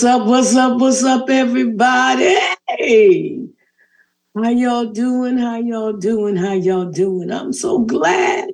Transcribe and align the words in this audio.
What's 0.00 0.16
up? 0.16 0.26
What's 0.26 0.56
up? 0.56 0.80
What's 0.80 1.04
up, 1.04 1.28
everybody? 1.28 2.34
How 4.34 4.48
y'all 4.48 4.86
doing? 4.86 5.36
How 5.36 5.58
y'all 5.58 5.92
doing? 5.92 6.36
How 6.36 6.54
y'all 6.54 6.90
doing? 6.90 7.30
I'm 7.30 7.52
so 7.52 7.80
glad. 7.80 8.48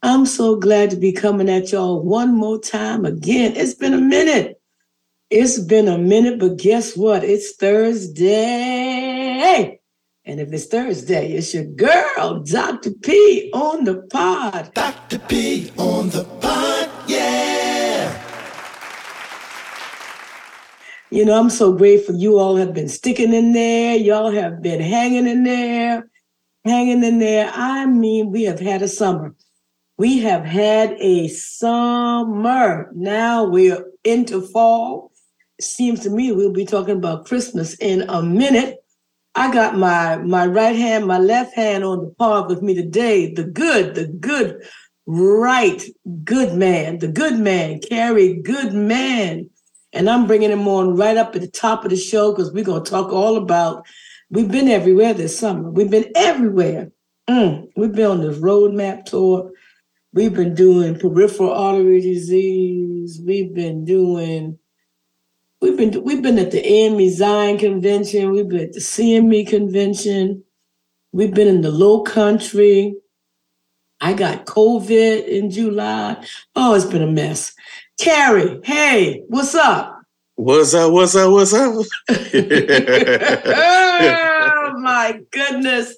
I'm 0.00 0.26
so 0.26 0.54
glad 0.54 0.90
to 0.90 0.96
be 0.96 1.10
coming 1.10 1.48
at 1.48 1.72
y'all 1.72 2.04
one 2.04 2.36
more 2.36 2.60
time 2.60 3.04
again. 3.04 3.56
It's 3.56 3.74
been 3.74 3.94
a 3.94 4.00
minute. 4.00 4.60
It's 5.28 5.58
been 5.58 5.88
a 5.88 5.98
minute, 5.98 6.38
but 6.38 6.56
guess 6.56 6.96
what? 6.96 7.24
It's 7.24 7.56
Thursday. 7.56 8.30
And 10.24 10.38
if 10.38 10.52
it's 10.52 10.66
Thursday, 10.66 11.32
it's 11.32 11.52
your 11.52 11.64
girl, 11.64 12.44
Dr. 12.44 12.92
P, 12.92 13.50
on 13.52 13.82
the 13.82 14.02
pod. 14.02 14.72
Dr. 14.72 15.18
P 15.18 15.72
on 15.76 15.87
You 21.18 21.24
know, 21.24 21.36
I'm 21.36 21.50
so 21.50 21.72
grateful 21.72 22.14
you 22.14 22.38
all 22.38 22.54
have 22.54 22.72
been 22.72 22.88
sticking 22.88 23.34
in 23.34 23.52
there. 23.52 23.96
Y'all 23.96 24.30
have 24.30 24.62
been 24.62 24.80
hanging 24.80 25.26
in 25.26 25.42
there, 25.42 26.08
hanging 26.64 27.02
in 27.02 27.18
there. 27.18 27.50
I 27.52 27.86
mean, 27.86 28.30
we 28.30 28.44
have 28.44 28.60
had 28.60 28.82
a 28.82 28.88
summer. 28.88 29.34
We 29.96 30.20
have 30.20 30.44
had 30.44 30.92
a 31.00 31.26
summer. 31.26 32.92
Now 32.94 33.42
we're 33.42 33.84
into 34.04 34.42
fall. 34.42 35.10
Seems 35.60 36.04
to 36.04 36.10
me 36.10 36.30
we'll 36.30 36.52
be 36.52 36.64
talking 36.64 36.98
about 36.98 37.26
Christmas 37.26 37.74
in 37.80 38.02
a 38.02 38.22
minute. 38.22 38.76
I 39.34 39.52
got 39.52 39.76
my 39.76 40.18
my 40.18 40.46
right 40.46 40.76
hand, 40.76 41.08
my 41.08 41.18
left 41.18 41.52
hand 41.56 41.82
on 41.82 41.98
the 41.98 42.14
pod 42.16 42.48
with 42.48 42.62
me 42.62 42.76
today. 42.76 43.34
The 43.34 43.42
good, 43.42 43.96
the 43.96 44.06
good, 44.06 44.62
right, 45.04 45.82
good 46.22 46.54
man, 46.54 47.00
the 47.00 47.08
good 47.08 47.40
man, 47.40 47.80
Cary, 47.80 48.34
good 48.34 48.72
man. 48.72 49.50
And 49.92 50.08
I'm 50.08 50.26
bringing 50.26 50.50
him 50.50 50.68
on 50.68 50.96
right 50.96 51.16
up 51.16 51.34
at 51.34 51.40
the 51.40 51.48
top 51.48 51.84
of 51.84 51.90
the 51.90 51.96
show 51.96 52.32
because 52.32 52.52
we're 52.52 52.64
going 52.64 52.84
to 52.84 52.90
talk 52.90 53.12
all 53.12 53.36
about. 53.36 53.86
We've 54.30 54.50
been 54.50 54.68
everywhere 54.68 55.14
this 55.14 55.38
summer. 55.38 55.70
We've 55.70 55.90
been 55.90 56.12
everywhere. 56.14 56.90
Mm, 57.28 57.68
we've 57.76 57.92
been 57.92 58.10
on 58.10 58.20
this 58.20 58.38
roadmap 58.38 59.04
tour. 59.06 59.50
We've 60.12 60.34
been 60.34 60.54
doing 60.54 60.98
peripheral 60.98 61.52
artery 61.52 62.00
disease. 62.00 63.20
We've 63.24 63.54
been 63.54 63.84
doing. 63.84 64.58
We've 65.60 65.76
been 65.76 66.02
we've 66.04 66.22
been 66.22 66.38
at 66.38 66.50
the 66.50 66.64
AME 66.64 67.10
Zion 67.10 67.58
convention. 67.58 68.30
We've 68.30 68.48
been 68.48 68.60
at 68.60 68.72
the 68.72 68.80
CME 68.80 69.48
convention. 69.48 70.44
We've 71.12 71.34
been 71.34 71.48
in 71.48 71.62
the 71.62 71.70
Low 71.70 72.02
Country. 72.02 72.94
I 74.00 74.12
got 74.12 74.46
COVID 74.46 75.26
in 75.26 75.50
July. 75.50 76.24
Oh, 76.54 76.74
it's 76.74 76.84
been 76.84 77.02
a 77.02 77.06
mess. 77.06 77.54
Cary, 77.98 78.60
hey, 78.62 79.24
what's 79.26 79.56
up? 79.56 80.02
What's 80.36 80.72
up? 80.72 80.92
What's 80.92 81.16
up? 81.16 81.32
What's 81.32 81.52
up? 81.52 81.84
oh 82.08 82.14
my 84.78 85.20
goodness. 85.32 85.96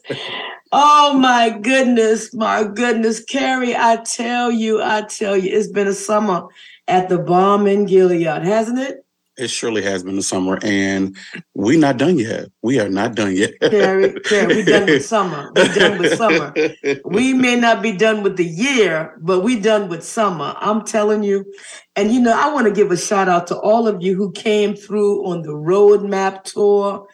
Oh 0.72 1.18
my 1.18 1.50
goodness. 1.50 2.32
My 2.32 2.64
goodness. 2.64 3.22
Cary, 3.24 3.76
I 3.76 3.96
tell 3.96 4.50
you, 4.50 4.82
I 4.82 5.02
tell 5.02 5.36
you, 5.36 5.54
it's 5.54 5.68
been 5.68 5.88
a 5.88 5.92
summer 5.92 6.46
at 6.88 7.10
the 7.10 7.18
Balm 7.18 7.66
in 7.66 7.84
Gilead, 7.84 8.44
hasn't 8.44 8.78
it? 8.78 9.04
It 9.40 9.48
surely 9.48 9.80
has 9.82 10.02
been 10.02 10.16
the 10.16 10.22
summer, 10.22 10.58
and 10.62 11.16
we're 11.54 11.78
not 11.78 11.96
done 11.96 12.18
yet. 12.18 12.50
We 12.60 12.78
are 12.78 12.90
not 12.90 13.14
done 13.14 13.34
yet. 13.34 13.58
Cary, 13.60 14.20
Cary, 14.20 14.56
we 14.56 14.62
done 14.62 14.84
with 14.84 15.04
summer. 15.14 15.50
We 15.56 15.68
done 15.68 15.98
with 15.98 16.18
summer. 16.18 16.52
We 17.06 17.32
may 17.32 17.56
not 17.56 17.80
be 17.80 17.92
done 17.92 18.22
with 18.22 18.36
the 18.36 18.44
year, 18.44 19.16
but 19.22 19.40
we 19.40 19.58
done 19.58 19.88
with 19.88 20.04
summer. 20.04 20.54
I'm 20.58 20.84
telling 20.84 21.22
you. 21.22 21.50
And 21.96 22.12
you 22.12 22.20
know, 22.20 22.38
I 22.38 22.52
want 22.52 22.66
to 22.66 22.72
give 22.72 22.90
a 22.90 22.98
shout 22.98 23.30
out 23.30 23.46
to 23.46 23.58
all 23.58 23.88
of 23.88 24.02
you 24.02 24.14
who 24.14 24.30
came 24.32 24.74
through 24.76 25.24
on 25.26 25.40
the 25.40 25.52
roadmap 25.52 26.44
tour. 26.44 27.08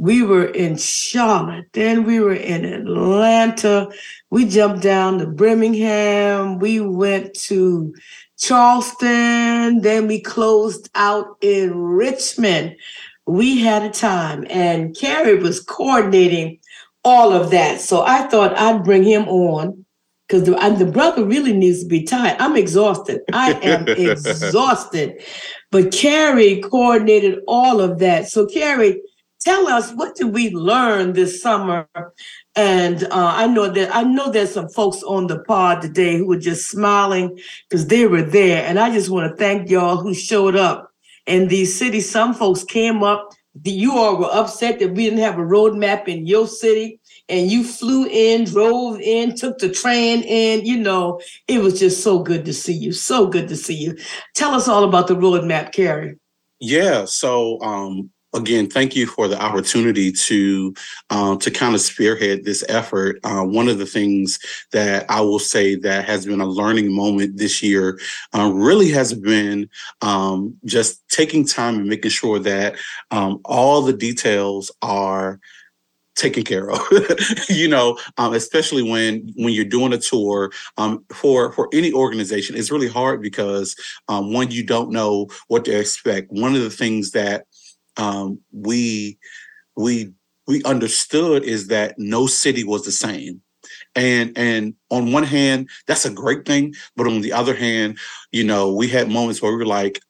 We 0.00 0.22
were 0.22 0.46
in 0.46 0.78
Charlotte, 0.78 1.66
then 1.74 2.04
we 2.04 2.20
were 2.20 2.32
in 2.32 2.64
Atlanta. 2.64 3.90
We 4.30 4.46
jumped 4.46 4.82
down 4.82 5.18
to 5.18 5.26
Birmingham. 5.26 6.58
We 6.58 6.80
went 6.80 7.34
to 7.48 7.94
Charleston. 8.38 9.82
Then 9.82 10.06
we 10.06 10.22
closed 10.22 10.88
out 10.94 11.36
in 11.42 11.76
Richmond. 11.76 12.76
We 13.26 13.60
had 13.60 13.82
a 13.82 13.90
time, 13.90 14.46
and 14.48 14.96
Cary 14.96 15.34
was 15.34 15.60
coordinating 15.60 16.60
all 17.04 17.34
of 17.34 17.50
that. 17.50 17.82
So 17.82 18.00
I 18.00 18.26
thought 18.28 18.56
I'd 18.56 18.82
bring 18.82 19.02
him 19.02 19.28
on 19.28 19.84
because 20.26 20.44
the, 20.44 20.52
the 20.82 20.90
brother 20.90 21.26
really 21.26 21.52
needs 21.52 21.82
to 21.82 21.88
be 21.88 22.04
tired. 22.04 22.40
I'm 22.40 22.56
exhausted. 22.56 23.20
I 23.34 23.52
am 23.52 23.86
exhausted. 23.88 25.22
But 25.70 25.92
Cary 25.92 26.62
coordinated 26.62 27.40
all 27.46 27.82
of 27.82 27.98
that. 27.98 28.28
So, 28.28 28.46
Cary, 28.46 29.02
tell 29.40 29.66
us 29.68 29.92
what 29.92 30.14
did 30.16 30.32
we 30.32 30.50
learn 30.50 31.12
this 31.12 31.42
summer 31.42 31.88
and 32.56 33.04
uh, 33.04 33.08
I 33.12 33.46
know 33.46 33.68
that 33.68 33.94
I 33.94 34.02
know 34.02 34.30
there's 34.30 34.52
some 34.52 34.68
folks 34.68 35.02
on 35.02 35.28
the 35.28 35.38
pod 35.40 35.82
today 35.82 36.18
who 36.18 36.26
were 36.26 36.38
just 36.38 36.68
smiling 36.68 37.38
because 37.68 37.86
they 37.86 38.06
were 38.06 38.22
there. 38.22 38.64
And 38.66 38.78
I 38.78 38.90
just 38.90 39.08
want 39.08 39.30
to 39.30 39.36
thank 39.36 39.70
y'all 39.70 39.96
who 39.96 40.14
showed 40.14 40.56
up 40.56 40.90
in 41.26 41.48
these 41.48 41.76
cities. 41.78 42.10
Some 42.10 42.34
folks 42.34 42.64
came 42.64 43.02
up. 43.02 43.30
You 43.64 43.92
all 43.92 44.16
were 44.16 44.28
upset 44.32 44.78
that 44.80 44.94
we 44.94 45.04
didn't 45.04 45.20
have 45.20 45.38
a 45.38 45.42
roadmap 45.42 46.08
in 46.08 46.26
your 46.26 46.46
city. 46.46 47.00
And 47.28 47.50
you 47.50 47.62
flew 47.62 48.06
in, 48.06 48.44
drove 48.44 49.00
in, 49.00 49.36
took 49.36 49.58
the 49.58 49.70
train 49.70 50.22
in. 50.22 50.66
You 50.66 50.78
know, 50.78 51.20
it 51.46 51.60
was 51.60 51.78
just 51.78 52.02
so 52.02 52.18
good 52.18 52.44
to 52.46 52.52
see 52.52 52.74
you. 52.74 52.92
So 52.92 53.28
good 53.28 53.48
to 53.48 53.56
see 53.56 53.76
you. 53.76 53.96
Tell 54.34 54.54
us 54.54 54.66
all 54.66 54.82
about 54.82 55.06
the 55.06 55.14
roadmap, 55.14 55.72
Cary. 55.72 56.16
Yeah. 56.58 57.04
So 57.04 57.60
um, 57.60 58.10
again, 58.34 58.68
thank 58.68 58.94
you 58.94 59.06
for 59.06 59.28
the 59.28 59.40
opportunity 59.40 60.12
to 60.12 60.74
um, 61.10 61.38
to 61.38 61.50
kind 61.50 61.74
of 61.74 61.80
spearhead 61.80 62.44
this 62.44 62.64
effort. 62.68 63.18
Uh, 63.24 63.42
one 63.42 63.68
of 63.68 63.78
the 63.78 63.86
things 63.86 64.38
that 64.72 65.10
I 65.10 65.20
will 65.20 65.38
say 65.38 65.74
that 65.76 66.04
has 66.04 66.26
been 66.26 66.40
a 66.40 66.46
learning 66.46 66.94
moment 66.94 67.36
this 67.36 67.62
year 67.62 67.98
uh, 68.36 68.50
really 68.52 68.90
has 68.90 69.14
been 69.14 69.68
um, 70.02 70.56
just 70.64 71.06
taking 71.08 71.46
time 71.46 71.76
and 71.76 71.88
making 71.88 72.10
sure 72.10 72.38
that 72.38 72.76
um, 73.10 73.40
all 73.44 73.82
the 73.82 73.92
details 73.92 74.70
are 74.82 75.40
taken 76.16 76.42
care 76.42 76.70
of 76.70 76.80
you 77.48 77.66
know 77.66 77.98
um, 78.18 78.34
especially 78.34 78.82
when 78.82 79.32
when 79.36 79.54
you're 79.54 79.64
doing 79.64 79.92
a 79.92 79.98
tour 79.98 80.52
um, 80.76 81.02
for 81.10 81.52
for 81.52 81.68
any 81.72 81.92
organization 81.92 82.56
it's 82.56 82.70
really 82.70 82.88
hard 82.88 83.22
because 83.22 83.74
um, 84.08 84.32
one 84.32 84.50
you 84.50 84.64
don't 84.64 84.90
know 84.90 85.26
what 85.48 85.64
to 85.64 85.70
expect 85.70 86.30
one 86.30 86.54
of 86.54 86.60
the 86.60 86.68
things 86.68 87.12
that 87.12 87.46
um, 88.00 88.40
we 88.52 89.18
we 89.76 90.12
we 90.46 90.62
understood 90.64 91.44
is 91.44 91.68
that 91.68 91.94
no 91.98 92.26
city 92.26 92.64
was 92.64 92.84
the 92.84 92.92
same 92.92 93.40
and 93.94 94.36
and 94.36 94.74
on 94.90 95.12
one 95.12 95.22
hand 95.22 95.68
that's 95.86 96.04
a 96.04 96.10
great 96.10 96.44
thing 96.44 96.74
but 96.96 97.06
on 97.06 97.20
the 97.20 97.32
other 97.32 97.54
hand 97.54 97.98
you 98.32 98.42
know 98.42 98.72
we 98.74 98.88
had 98.88 99.08
moments 99.08 99.40
where 99.40 99.52
we 99.52 99.58
were 99.58 99.66
like 99.66 100.00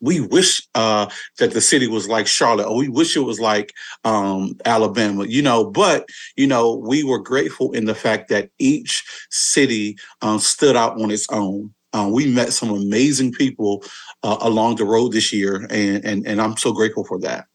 we 0.00 0.20
wish 0.20 0.66
uh, 0.74 1.08
that 1.38 1.52
the 1.52 1.60
city 1.60 1.88
was 1.88 2.08
like 2.08 2.26
Charlotte, 2.26 2.66
or 2.66 2.76
we 2.76 2.88
wish 2.88 3.16
it 3.16 3.20
was 3.20 3.40
like 3.40 3.72
um, 4.04 4.54
Alabama, 4.64 5.24
you 5.24 5.42
know. 5.42 5.64
But 5.64 6.06
you 6.36 6.46
know, 6.46 6.76
we 6.76 7.02
were 7.02 7.18
grateful 7.18 7.72
in 7.72 7.86
the 7.86 7.94
fact 7.94 8.28
that 8.28 8.50
each 8.58 9.04
city 9.30 9.96
um, 10.20 10.38
stood 10.38 10.76
out 10.76 11.00
on 11.00 11.10
its 11.10 11.26
own. 11.30 11.72
Um, 11.96 12.10
we 12.10 12.26
met 12.26 12.52
some 12.52 12.68
amazing 12.68 13.32
people 13.32 13.82
uh, 14.22 14.36
along 14.40 14.76
the 14.76 14.84
road 14.84 15.12
this 15.12 15.32
year, 15.32 15.66
and, 15.70 16.04
and 16.04 16.26
and 16.26 16.42
I'm 16.42 16.56
so 16.58 16.72
grateful 16.72 17.04
for 17.04 17.18
that. 17.20 17.46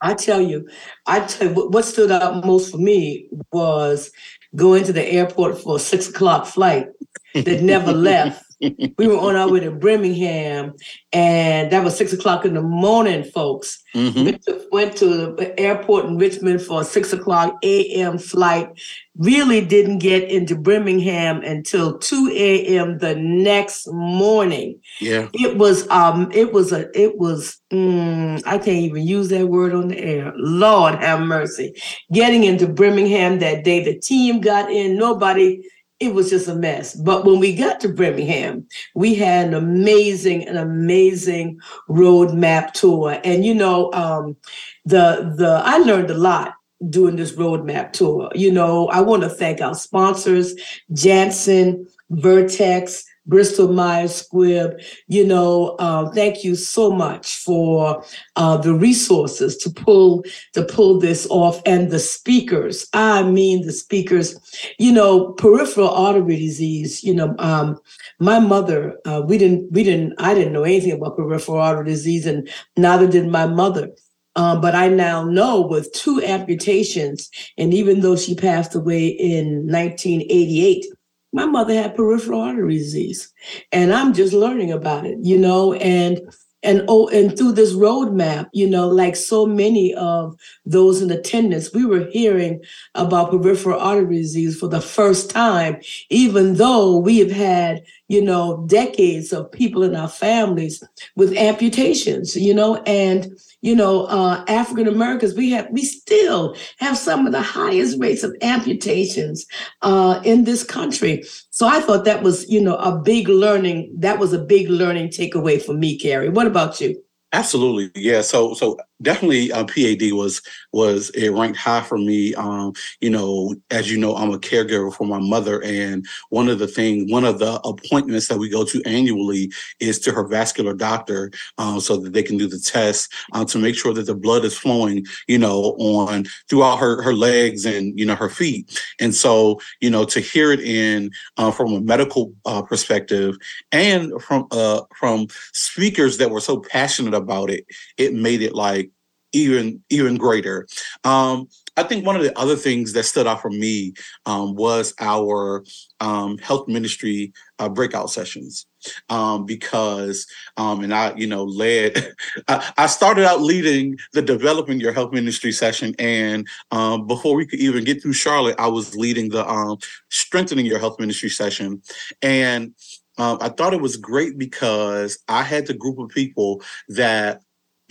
I 0.00 0.14
tell 0.14 0.40
you, 0.40 0.68
I 1.06 1.20
tell 1.20 1.48
you 1.48 1.68
what 1.68 1.84
stood 1.84 2.10
out 2.10 2.44
most 2.44 2.72
for 2.72 2.78
me 2.78 3.28
was 3.52 4.10
going 4.56 4.82
to 4.84 4.92
the 4.92 5.06
airport 5.06 5.58
for 5.58 5.76
a 5.76 5.78
six 5.78 6.08
o'clock 6.08 6.46
flight 6.46 6.88
that 7.34 7.62
never 7.62 7.92
left 8.10 8.43
we 8.60 9.06
were 9.06 9.18
on 9.18 9.36
our 9.36 9.50
way 9.50 9.60
to 9.60 9.70
Birmingham, 9.70 10.74
and 11.12 11.70
that 11.70 11.84
was 11.84 11.96
six 11.96 12.12
o'clock 12.12 12.44
in 12.44 12.54
the 12.54 12.62
morning, 12.62 13.24
folks. 13.24 13.82
Mm-hmm. 13.94 14.24
Went, 14.24 14.42
to, 14.42 14.68
went 14.72 14.96
to 14.98 15.06
the 15.36 15.58
airport 15.58 16.06
in 16.06 16.18
Richmond 16.18 16.62
for 16.62 16.80
a 16.80 16.84
six 16.84 17.12
o'clock 17.12 17.56
a.m. 17.62 18.18
flight. 18.18 18.68
Really 19.16 19.64
didn't 19.64 19.98
get 19.98 20.28
into 20.28 20.56
Birmingham 20.56 21.42
until 21.42 21.98
two 21.98 22.30
a.m. 22.32 22.98
the 22.98 23.14
next 23.14 23.86
morning. 23.92 24.80
Yeah, 25.00 25.28
it 25.32 25.56
was 25.56 25.88
um, 25.90 26.30
it 26.32 26.52
was 26.52 26.72
a, 26.72 26.88
it 26.98 27.18
was. 27.18 27.58
Mm, 27.72 28.42
I 28.46 28.58
can't 28.58 28.68
even 28.68 29.06
use 29.06 29.28
that 29.28 29.48
word 29.48 29.74
on 29.74 29.88
the 29.88 29.98
air. 29.98 30.32
Lord 30.36 30.96
have 30.96 31.20
mercy. 31.20 31.74
Getting 32.12 32.44
into 32.44 32.68
Birmingham 32.68 33.38
that 33.38 33.64
day, 33.64 33.84
the 33.84 33.98
team 33.98 34.40
got 34.40 34.70
in. 34.70 34.96
Nobody 34.96 35.62
it 36.04 36.14
was 36.14 36.30
just 36.30 36.48
a 36.48 36.54
mess. 36.54 36.94
But 36.94 37.24
when 37.24 37.40
we 37.40 37.54
got 37.54 37.80
to 37.80 37.88
Birmingham, 37.88 38.66
we 38.94 39.14
had 39.14 39.48
an 39.48 39.54
amazing, 39.54 40.46
an 40.48 40.56
amazing 40.56 41.58
roadmap 41.88 42.72
tour. 42.72 43.20
And 43.24 43.44
you 43.44 43.54
know, 43.54 43.92
um, 43.92 44.36
the 44.84 45.34
the 45.36 45.62
I 45.64 45.78
learned 45.78 46.10
a 46.10 46.14
lot 46.14 46.54
doing 46.90 47.16
this 47.16 47.32
roadmap 47.32 47.92
tour. 47.92 48.30
You 48.34 48.52
know, 48.52 48.88
I 48.88 49.00
want 49.00 49.22
to 49.22 49.28
thank 49.28 49.60
our 49.60 49.74
sponsors, 49.74 50.54
Janssen, 50.92 51.86
Vertex, 52.10 53.04
Bristol 53.26 53.72
Myers 53.72 54.26
Squibb. 54.26 54.82
You 55.08 55.26
know, 55.26 55.76
uh, 55.78 56.10
thank 56.10 56.44
you 56.44 56.54
so 56.54 56.90
much 56.90 57.36
for 57.38 58.04
uh, 58.36 58.56
the 58.58 58.74
resources 58.74 59.56
to 59.58 59.70
pull 59.70 60.24
to 60.52 60.64
pull 60.64 60.98
this 60.98 61.26
off, 61.30 61.60
and 61.66 61.90
the 61.90 61.98
speakers. 61.98 62.86
I 62.92 63.22
mean, 63.22 63.66
the 63.66 63.72
speakers. 63.72 64.36
You 64.78 64.92
know, 64.92 65.32
peripheral 65.32 65.90
artery 65.90 66.36
disease. 66.36 67.02
You 67.02 67.14
know, 67.14 67.34
um, 67.38 67.78
my 68.20 68.38
mother. 68.38 68.96
Uh, 69.04 69.22
we 69.26 69.38
didn't. 69.38 69.72
We 69.72 69.84
didn't. 69.84 70.14
I 70.18 70.34
didn't 70.34 70.52
know 70.52 70.64
anything 70.64 70.92
about 70.92 71.16
peripheral 71.16 71.58
artery 71.58 71.86
disease, 71.86 72.26
and 72.26 72.48
neither 72.76 73.06
did 73.06 73.28
my 73.28 73.46
mother. 73.46 73.90
Um, 74.36 74.60
but 74.60 74.74
I 74.74 74.88
now 74.88 75.24
know 75.24 75.60
with 75.60 75.92
two 75.92 76.20
amputations, 76.22 77.30
and 77.56 77.72
even 77.72 78.00
though 78.00 78.16
she 78.16 78.34
passed 78.34 78.74
away 78.74 79.06
in 79.06 79.66
1988, 79.66 80.86
my 81.34 81.44
mother 81.44 81.74
had 81.74 81.96
peripheral 81.96 82.40
artery 82.40 82.78
disease, 82.78 83.30
and 83.72 83.92
I'm 83.92 84.14
just 84.14 84.32
learning 84.32 84.72
about 84.72 85.04
it, 85.04 85.18
you 85.20 85.36
know, 85.36 85.74
and 85.74 86.20
and 86.62 86.82
oh, 86.88 87.08
and 87.08 87.36
through 87.36 87.52
this 87.52 87.74
roadmap, 87.74 88.48
you 88.52 88.70
know, 88.70 88.88
like 88.88 89.16
so 89.16 89.44
many 89.44 89.92
of 89.94 90.34
those 90.64 91.02
in 91.02 91.10
attendance, 91.10 91.74
we 91.74 91.84
were 91.84 92.06
hearing 92.06 92.62
about 92.94 93.30
peripheral 93.30 93.78
artery 93.78 94.16
disease 94.16 94.58
for 94.58 94.68
the 94.68 94.80
first 94.80 95.28
time, 95.28 95.76
even 96.08 96.54
though 96.54 96.96
we 96.96 97.18
have 97.18 97.32
had, 97.32 97.82
you 98.08 98.22
know, 98.22 98.64
decades 98.66 99.32
of 99.32 99.50
people 99.50 99.82
in 99.82 99.96
our 99.96 100.08
families 100.08 100.82
with 101.16 101.36
amputations, 101.36 102.36
you 102.36 102.54
know, 102.54 102.76
and 102.82 103.28
you 103.64 103.74
know, 103.74 104.04
uh, 104.04 104.44
African 104.46 104.86
Americans, 104.86 105.34
we 105.34 105.50
have 105.52 105.68
we 105.70 105.84
still 105.84 106.54
have 106.80 106.98
some 106.98 107.26
of 107.26 107.32
the 107.32 107.40
highest 107.40 107.98
rates 107.98 108.22
of 108.22 108.36
amputations 108.42 109.46
uh, 109.80 110.20
in 110.22 110.44
this 110.44 110.62
country. 110.62 111.24
So 111.48 111.66
I 111.66 111.80
thought 111.80 112.04
that 112.04 112.22
was, 112.22 112.46
you 112.50 112.60
know, 112.60 112.76
a 112.76 112.94
big 112.94 113.26
learning. 113.26 113.90
That 113.96 114.18
was 114.18 114.34
a 114.34 114.38
big 114.38 114.68
learning 114.68 115.08
takeaway 115.08 115.62
for 115.62 115.72
me, 115.72 115.98
Cary. 115.98 116.28
What 116.28 116.46
about 116.46 116.78
you? 116.78 117.02
Absolutely, 117.32 117.90
yeah. 118.00 118.20
So, 118.20 118.52
so 118.52 118.78
definitely, 119.02 119.52
uh, 119.52 119.64
PAD 119.64 120.12
was 120.12 120.42
was 120.72 121.10
it 121.10 121.30
ranked 121.30 121.58
high 121.58 121.82
for 121.82 121.98
me. 121.98 122.34
Um, 122.34 122.72
you 123.00 123.10
know, 123.10 123.54
as 123.70 123.90
you 123.90 123.98
know, 123.98 124.16
I'm 124.16 124.32
a 124.32 124.38
caregiver 124.38 124.92
for 124.92 125.06
my 125.06 125.18
mother, 125.18 125.62
and 125.62 126.06
one 126.30 126.48
of 126.48 126.58
the 126.58 126.66
things, 126.66 127.10
one 127.10 127.24
of 127.24 127.38
the 127.38 127.60
appointments 127.62 128.28
that 128.28 128.38
we 128.38 128.48
go 128.48 128.64
to 128.64 128.82
annually 128.84 129.52
is 129.80 129.98
to 130.00 130.12
her 130.12 130.26
vascular 130.26 130.74
doctor, 130.74 131.30
um, 131.58 131.80
so 131.80 131.96
that 131.98 132.12
they 132.12 132.22
can 132.22 132.36
do 132.36 132.46
the 132.46 132.58
test 132.58 133.12
um, 133.32 133.46
to 133.46 133.58
make 133.58 133.76
sure 133.76 133.92
that 133.92 134.06
the 134.06 134.14
blood 134.14 134.44
is 134.44 134.56
flowing, 134.56 135.04
you 135.28 135.38
know, 135.38 135.76
on 135.78 136.24
throughout 136.48 136.78
her 136.78 137.02
her 137.02 137.14
legs 137.14 137.64
and 137.64 137.98
you 137.98 138.06
know 138.06 138.14
her 138.16 138.28
feet. 138.28 138.80
And 139.00 139.14
so, 139.14 139.60
you 139.80 139.90
know, 139.90 140.04
to 140.06 140.20
hear 140.20 140.52
it 140.52 140.60
in 140.60 141.10
uh, 141.36 141.50
from 141.50 141.72
a 141.72 141.80
medical 141.80 142.32
uh, 142.46 142.62
perspective 142.62 143.36
and 143.72 144.20
from 144.22 144.46
uh, 144.50 144.82
from 144.96 145.26
speakers 145.52 146.18
that 146.18 146.30
were 146.30 146.40
so 146.40 146.60
passionate 146.60 147.14
about 147.14 147.50
it, 147.50 147.66
it 147.96 148.14
made 148.14 148.42
it 148.42 148.54
like 148.54 148.90
even 149.34 149.82
even 149.90 150.16
greater. 150.16 150.66
Um, 151.04 151.48
I 151.76 151.82
think 151.82 152.06
one 152.06 152.14
of 152.16 152.22
the 152.22 152.36
other 152.38 152.54
things 152.54 152.92
that 152.92 153.02
stood 153.04 153.26
out 153.26 153.42
for 153.42 153.50
me 153.50 153.94
um, 154.26 154.54
was 154.54 154.94
our 155.00 155.64
um, 156.00 156.38
health 156.38 156.68
ministry 156.68 157.32
uh, 157.58 157.68
breakout 157.68 158.10
sessions 158.10 158.66
um, 159.08 159.44
because, 159.44 160.26
um, 160.56 160.84
and 160.84 160.94
I, 160.94 161.14
you 161.16 161.26
know, 161.26 161.44
led. 161.44 162.12
I, 162.48 162.72
I, 162.76 162.86
started 162.86 163.24
out 163.24 163.40
leading 163.40 163.98
the 164.12 164.22
developing 164.22 164.78
your 164.78 164.92
health 164.92 165.12
ministry 165.12 165.50
session, 165.50 165.94
and 165.98 166.46
um, 166.70 167.06
before 167.06 167.34
we 167.34 167.46
could 167.46 167.60
even 167.60 167.82
get 167.82 168.02
through 168.02 168.12
Charlotte, 168.12 168.56
I 168.58 168.68
was 168.68 168.94
leading 168.94 169.30
the 169.30 169.48
um, 169.48 169.78
strengthening 170.10 170.66
your 170.66 170.78
health 170.78 171.00
ministry 171.00 171.28
session, 171.28 171.82
and 172.22 172.74
I 173.16 173.48
thought 173.48 173.74
it 173.74 173.80
was 173.80 173.96
great 173.96 174.38
because 174.38 175.18
I 175.28 175.42
had 175.42 175.66
the 175.66 175.74
group 175.74 175.98
of 175.98 176.08
people 176.08 176.62
that 176.88 177.42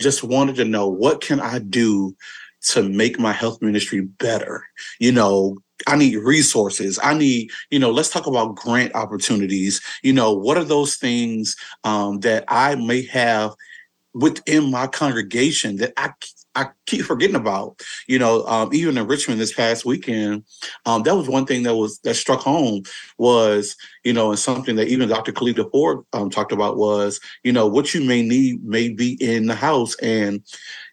just 0.04 0.22
wanted 0.22 0.54
to 0.56 0.64
know 0.66 0.86
what 0.86 1.22
can 1.22 1.40
I 1.40 1.58
do 1.58 2.14
to 2.66 2.82
make 2.82 3.18
my 3.18 3.32
health 3.32 3.60
ministry 3.62 4.02
better. 4.02 4.64
You 5.00 5.12
know, 5.12 5.56
I 5.86 5.96
need 5.96 6.16
resources. 6.16 6.98
I 7.02 7.14
need, 7.14 7.50
you 7.70 7.78
know, 7.78 7.90
let's 7.90 8.10
talk 8.10 8.26
about 8.26 8.54
grant 8.54 8.94
opportunities. 8.94 9.80
You 10.02 10.12
know, 10.12 10.32
what 10.32 10.58
are 10.58 10.64
those 10.64 10.96
things 10.96 11.56
um, 11.84 12.20
that 12.20 12.44
I 12.48 12.74
may 12.76 13.06
have 13.06 13.54
within 14.12 14.70
my 14.70 14.86
congregation 14.86 15.76
that 15.76 15.94
I 15.96 16.10
I 16.54 16.66
keep 16.86 17.04
forgetting 17.04 17.36
about. 17.36 17.80
You 18.06 18.18
know, 18.18 18.46
um, 18.46 18.72
even 18.72 18.98
in 18.98 19.06
Richmond 19.06 19.40
this 19.40 19.52
past 19.52 19.84
weekend, 19.84 20.44
um, 20.86 21.02
that 21.02 21.16
was 21.16 21.28
one 21.28 21.46
thing 21.46 21.62
that 21.64 21.76
was 21.76 21.98
that 22.00 22.14
struck 22.14 22.40
home 22.40 22.82
was 23.18 23.76
you 24.04 24.12
know, 24.12 24.30
and 24.30 24.38
something 24.38 24.76
that 24.76 24.88
even 24.88 25.08
Dr. 25.08 25.32
Khalida 25.32 25.70
Ford 25.70 26.04
um, 26.12 26.30
talked 26.30 26.52
about 26.52 26.76
was 26.76 27.20
you 27.42 27.52
know 27.52 27.66
what 27.66 27.94
you 27.94 28.04
may 28.04 28.22
need 28.22 28.62
may 28.62 28.90
be 28.90 29.16
in 29.20 29.46
the 29.46 29.54
house, 29.54 29.96
and 29.96 30.42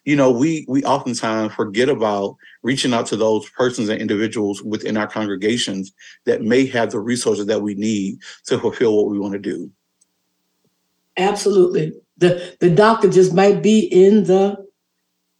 you 0.04 0.16
know 0.16 0.30
we 0.30 0.64
we 0.68 0.82
oftentimes 0.84 1.54
forget 1.54 1.88
about 1.88 2.36
reaching 2.62 2.94
out 2.94 3.06
to 3.06 3.16
those 3.16 3.48
persons 3.50 3.88
and 3.88 4.00
individuals 4.00 4.62
within 4.62 4.96
our 4.96 5.06
congregations 5.06 5.92
that 6.24 6.42
may 6.42 6.64
have 6.66 6.90
the 6.90 7.00
resources 7.00 7.46
that 7.46 7.62
we 7.62 7.74
need 7.74 8.18
to 8.46 8.58
fulfill 8.58 8.96
what 8.96 9.10
we 9.10 9.18
want 9.18 9.34
to 9.34 9.38
do. 9.38 9.70
Absolutely. 11.18 11.92
The 12.16 12.56
the 12.60 12.70
doctor 12.70 13.10
just 13.10 13.34
might 13.34 13.62
be 13.62 13.80
in 13.80 14.24
the 14.24 14.61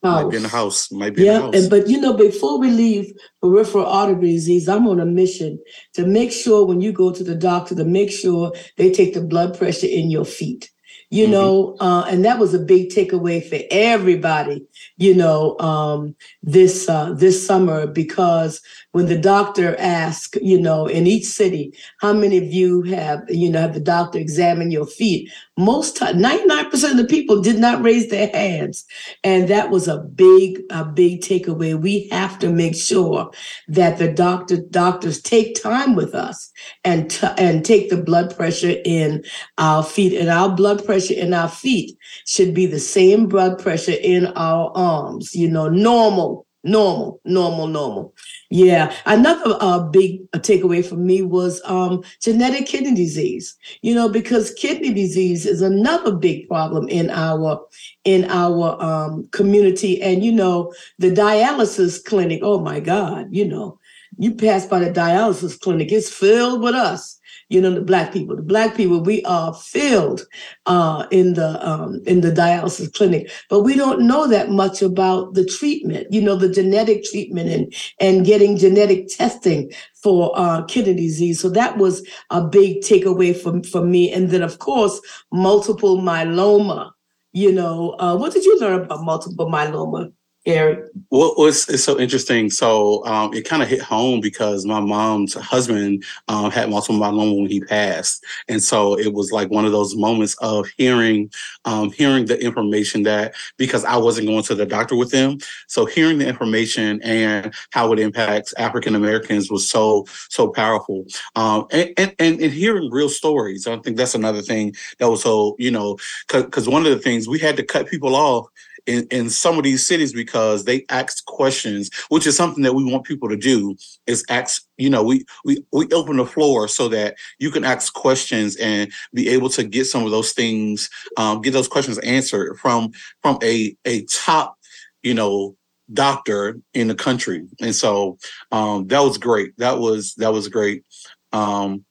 House. 0.02 0.22
Might 0.22 0.31
be 0.31 0.37
in 0.37 0.43
the 0.43 0.49
house. 0.49 0.93
Might 0.93 1.14
be 1.14 1.22
yeah, 1.25 1.31
in 1.31 1.37
the 1.37 1.43
house. 1.43 1.54
And, 1.54 1.70
but 1.70 1.88
you 1.88 2.00
know, 2.00 2.14
before 2.14 2.58
we 2.58 2.70
leave 2.70 3.12
peripheral 3.40 3.87
artery 3.87 4.32
disease, 4.32 4.69
I'm 4.69 4.88
on 4.88 5.00
a 5.00 5.06
mission 5.06 5.58
to 5.94 6.06
make 6.06 6.32
sure 6.32 6.66
when 6.66 6.81
you 6.81 6.93
go 6.93 7.12
to 7.12 7.22
the 7.22 7.34
doctor, 7.34 7.75
to 7.76 7.84
make 7.84 8.10
sure 8.10 8.52
they 8.76 8.93
take 8.93 9.14
the 9.14 9.22
blood 9.22 9.56
pressure 9.56 9.87
in 9.87 10.10
your 10.10 10.25
feet 10.25 10.70
you 11.12 11.25
mm-hmm. 11.25 11.32
know 11.32 11.76
uh, 11.81 12.05
and 12.09 12.25
that 12.25 12.38
was 12.38 12.53
a 12.53 12.59
big 12.59 12.91
takeaway 12.91 13.43
for 13.49 13.59
everybody 13.70 14.67
you 14.97 15.14
know 15.14 15.59
um, 15.61 16.14
this 16.43 16.88
uh, 16.88 17.12
this 17.14 17.47
summer 17.47 17.87
because 17.87 18.61
when 18.93 19.06
the 19.06 19.19
doctor 19.19 19.76
asked 19.79 20.37
you 20.43 20.61
know 20.61 20.87
in 20.87 21.06
each 21.06 21.25
city 21.25 21.72
how 22.01 22.13
many 22.13 22.36
of 22.36 22.44
you 22.44 22.82
have 22.82 23.22
you 23.29 23.51
know 23.51 23.60
have 23.60 23.75
the 23.75 23.81
doctor 23.81 24.19
examine 24.19 24.70
your 24.70 24.86
feet? 24.86 25.31
Most 25.56 25.96
time, 25.96 26.17
99% 26.17 26.72
of 26.91 26.96
the 26.96 27.05
people 27.05 27.41
did 27.43 27.58
not 27.58 27.82
raise 27.82 28.08
their 28.08 28.29
hands. 28.29 28.84
And 29.22 29.48
that 29.48 29.70
was 29.70 29.86
a 29.89 29.98
big 29.98 30.63
a 30.70 30.84
big 30.84 31.20
takeaway. 31.20 31.79
We 31.79 32.08
have 32.08 32.39
to 32.41 32.51
make 32.51 32.75
sure 32.75 33.31
that 33.69 33.98
the 33.98 34.10
doctor 34.13 34.56
doctors 34.56 35.20
take 35.20 35.63
time 35.63 35.94
with 35.94 36.15
us 36.15 36.51
and 36.84 37.10
t- 37.10 37.27
and 37.39 37.65
take 37.65 37.91
the 37.91 38.03
blood 38.03 38.34
pressure 38.34 38.77
in 38.84 39.22
our 39.58 39.82
feet 39.82 40.19
and 40.19 40.29
our 40.29 40.55
blood 40.55 40.84
pressure 40.84 41.02
in 41.11 41.35
our 41.35 41.49
feet 41.49 41.97
should 42.27 42.55
be 42.55 42.67
the 42.67 42.81
same 42.81 43.27
blood 43.27 43.59
pressure 43.59 43.97
in 44.01 44.27
our 44.37 44.71
arms 44.75 45.35
you 45.35 45.49
know 45.49 45.69
normal 45.69 46.47
normal 46.65 47.21
normal 47.25 47.67
normal 47.67 48.15
yeah, 48.55 48.94
another 49.06 49.56
uh, 49.61 49.79
big 49.79 50.31
takeaway 50.32 50.85
for 50.85 50.97
me 50.97 51.23
was 51.23 51.63
um, 51.65 52.05
genetic 52.21 52.67
kidney 52.67 52.94
disease. 52.94 53.56
You 53.81 53.94
know, 53.94 54.11
because 54.11 54.53
kidney 54.53 54.93
disease 54.93 55.47
is 55.47 55.63
another 55.63 56.15
big 56.15 56.49
problem 56.49 56.87
in 56.91 57.09
our 57.09 57.65
in 58.05 58.27
our 58.27 58.77
um, 58.82 59.27
community, 59.32 60.03
and 60.03 60.23
you 60.23 60.32
know, 60.32 60.71
the 60.99 61.11
dialysis 61.11 62.05
clinic. 62.05 62.41
Oh 62.43 62.61
my 62.61 62.79
God, 62.79 63.29
you 63.31 63.49
know, 63.49 63.79
you 64.19 64.35
pass 64.35 64.67
by 64.67 64.81
the 64.81 64.91
dialysis 64.91 65.59
clinic, 65.59 65.91
it's 65.91 66.11
filled 66.11 66.61
with 66.61 66.75
us 66.75 67.19
you 67.53 67.61
know, 67.61 67.71
the 67.71 67.82
black 67.82 68.13
people. 68.13 68.35
The 68.35 68.43
black 68.43 68.75
people, 68.75 69.03
we 69.03 69.23
are 69.25 69.53
filled 69.53 70.27
uh, 70.67 71.06
in 71.11 71.35
the 71.35 71.69
um, 71.69 72.01
in 72.06 72.23
the 72.23 72.31
dialysis 72.31 72.93
clinic, 72.94 73.31
but 73.51 73.61
we 73.61 73.77
don't 73.77 74.06
know 74.06 74.27
that 74.27 74.49
much 74.49 74.81
about 74.81 75.35
the 75.35 75.44
treatment. 75.44 76.06
You 76.11 76.23
know, 76.23 76.35
the 76.35 76.49
genetic 76.49 77.05
treatment 77.05 77.51
and 77.51 77.75
and 78.01 78.25
getting 78.25 78.56
genetic 78.56 79.09
testing 79.09 79.71
for 80.03 80.32
uh, 80.35 80.65
kidney 80.65 80.94
disease. 80.94 81.41
So 81.41 81.51
that 81.51 81.77
was 81.77 82.06
a 82.31 82.43
big 82.43 82.81
takeaway 82.81 83.37
for 83.37 83.63
for 83.65 83.85
me. 83.85 84.11
And 84.11 84.31
then, 84.31 84.43
of 84.43 84.59
course, 84.59 85.01
multiple 85.31 85.99
myeloma. 85.99 86.93
You 87.35 87.53
know, 87.53 87.97
uh, 87.99 88.17
what 88.17 88.32
did 88.32 88.44
you 88.44 88.59
learn 88.61 88.82
about 88.82 89.05
multiple 89.05 89.47
myeloma? 89.51 90.13
Eric? 90.44 90.91
Well, 91.11 91.34
it's, 91.39 91.69
it's 91.69 91.84
so 91.84 92.01
interesting. 92.01 92.51
So 92.51 93.05
um, 93.06 93.32
it 93.32 93.44
kind 93.44 93.63
of 93.63 93.69
hit 93.69 93.81
home 93.81 94.20
because 94.20 94.67
my 94.67 94.81
mom's 94.81 95.34
husband 95.34 96.05
um, 96.27 96.51
had 96.51 96.69
multiple 96.69 96.96
myeloma 96.99 97.41
when 97.43 97.51
he 97.51 97.61
passed, 97.61 98.25
and 98.49 98.61
so 98.61 98.99
it 98.99 99.13
was 99.13 99.31
like 99.31 99.51
one 99.51 99.65
of 99.65 99.70
those 99.70 99.94
moments 99.94 100.34
of 100.41 100.67
hearing 100.77 101.31
um, 101.65 101.93
hearing 101.93 102.27
the 102.27 102.43
information 102.43 103.05
that 103.05 103.34
because 103.56 103.84
I 103.84 103.96
wasn't 103.96 104.27
going 104.27 104.43
to 104.44 104.56
the 104.56 104.67
doctor 104.67 104.96
with 104.96 105.13
him, 105.13 105.39
so 105.69 105.87
hearing 105.87 106.19
the 106.19 106.27
information 106.27 107.01
and 107.03 107.55
how 107.70 107.93
it 107.93 108.01
impacts 108.01 108.53
African 108.55 108.96
Americans 108.96 109.49
was 109.49 109.69
so 109.69 110.06
so 110.29 110.49
powerful, 110.49 111.05
um, 111.37 111.67
and, 111.70 111.91
and, 111.96 112.15
and 112.19 112.41
and 112.41 112.53
hearing 112.53 112.91
real 112.91 113.08
stories. 113.08 113.69
I 113.69 113.77
think 113.79 113.96
that's 113.96 114.17
another 114.17 114.43
thing 114.43 114.75
that 114.99 115.08
was 115.08 115.22
so 115.22 115.55
you 115.61 115.70
know 115.70 115.99
because 116.32 116.69
one 116.69 116.84
of 116.84 116.91
the 116.91 116.99
things 116.99 117.29
we 117.29 117.39
had 117.39 117.56
to 117.58 117.63
cut 117.63 117.87
people 117.87 118.17
off 118.17 118.49
in, 118.86 119.06
in 119.10 119.31
some 119.31 119.58
of 119.58 119.65
these 119.65 119.86
cities 119.86 120.12
because 120.12 120.65
they 120.65 120.84
ask 120.89 121.24
questions, 121.24 121.91
which 122.08 122.27
is 122.27 122.36
something 122.36 122.62
that 122.65 122.74
we 122.74 122.84
want 122.84 123.05
people 123.05 123.29
to 123.29 123.36
do. 123.36 123.77
Is 124.06 124.24
ask, 124.29 124.65
you 124.77 124.91
know, 124.91 125.03
we 125.03 125.24
we 125.44 125.65
we 125.72 125.86
open 125.89 126.17
the 126.17 126.27
floor 126.27 126.69
so 126.69 126.89
that 126.89 127.17
you 127.39 127.51
can 127.51 127.65
ask 127.65 127.93
questions 127.94 128.56
and 128.56 128.91
be 129.15 129.29
able 129.29 129.48
to 129.51 129.65
get 129.65 129.86
some 129.86 130.05
of 130.05 130.10
those 130.10 130.32
things, 130.32 130.91
um, 131.17 131.41
get 131.41 131.53
those 131.53 131.69
questions 131.69 131.98
answered 131.98 132.58
from 132.58 132.93
from 133.22 133.39
a 133.43 133.77
a 133.84 134.05
top, 134.05 134.58
you 135.03 135.15
know, 135.15 135.56
doctor 135.93 136.58
in 136.74 136.89
the 136.89 136.94
country. 136.94 137.46
And 137.60 137.74
so 137.74 138.19
um, 138.51 138.86
that 138.89 139.01
was 139.01 139.19
great. 139.19 139.56
That 139.58 139.79
was 139.79 140.15
that 140.15 140.32
was 140.32 140.48
great. 140.48 140.84
Um, 141.32 141.84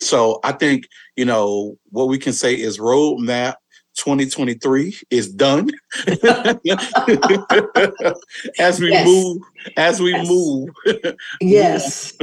so 0.00 0.40
I 0.42 0.52
think 0.52 0.88
you 1.16 1.24
know 1.24 1.78
what 1.90 2.08
we 2.08 2.18
can 2.18 2.32
say 2.32 2.54
is 2.54 2.78
roadmap 2.78 3.54
2023 3.96 4.98
is 5.10 5.32
done 5.32 5.70
as 8.58 8.80
we 8.80 8.90
yes. 8.90 9.06
move 9.06 9.42
as 9.76 10.00
we 10.00 10.10
yes. 10.10 10.28
move 10.28 10.68
yes 11.40 12.12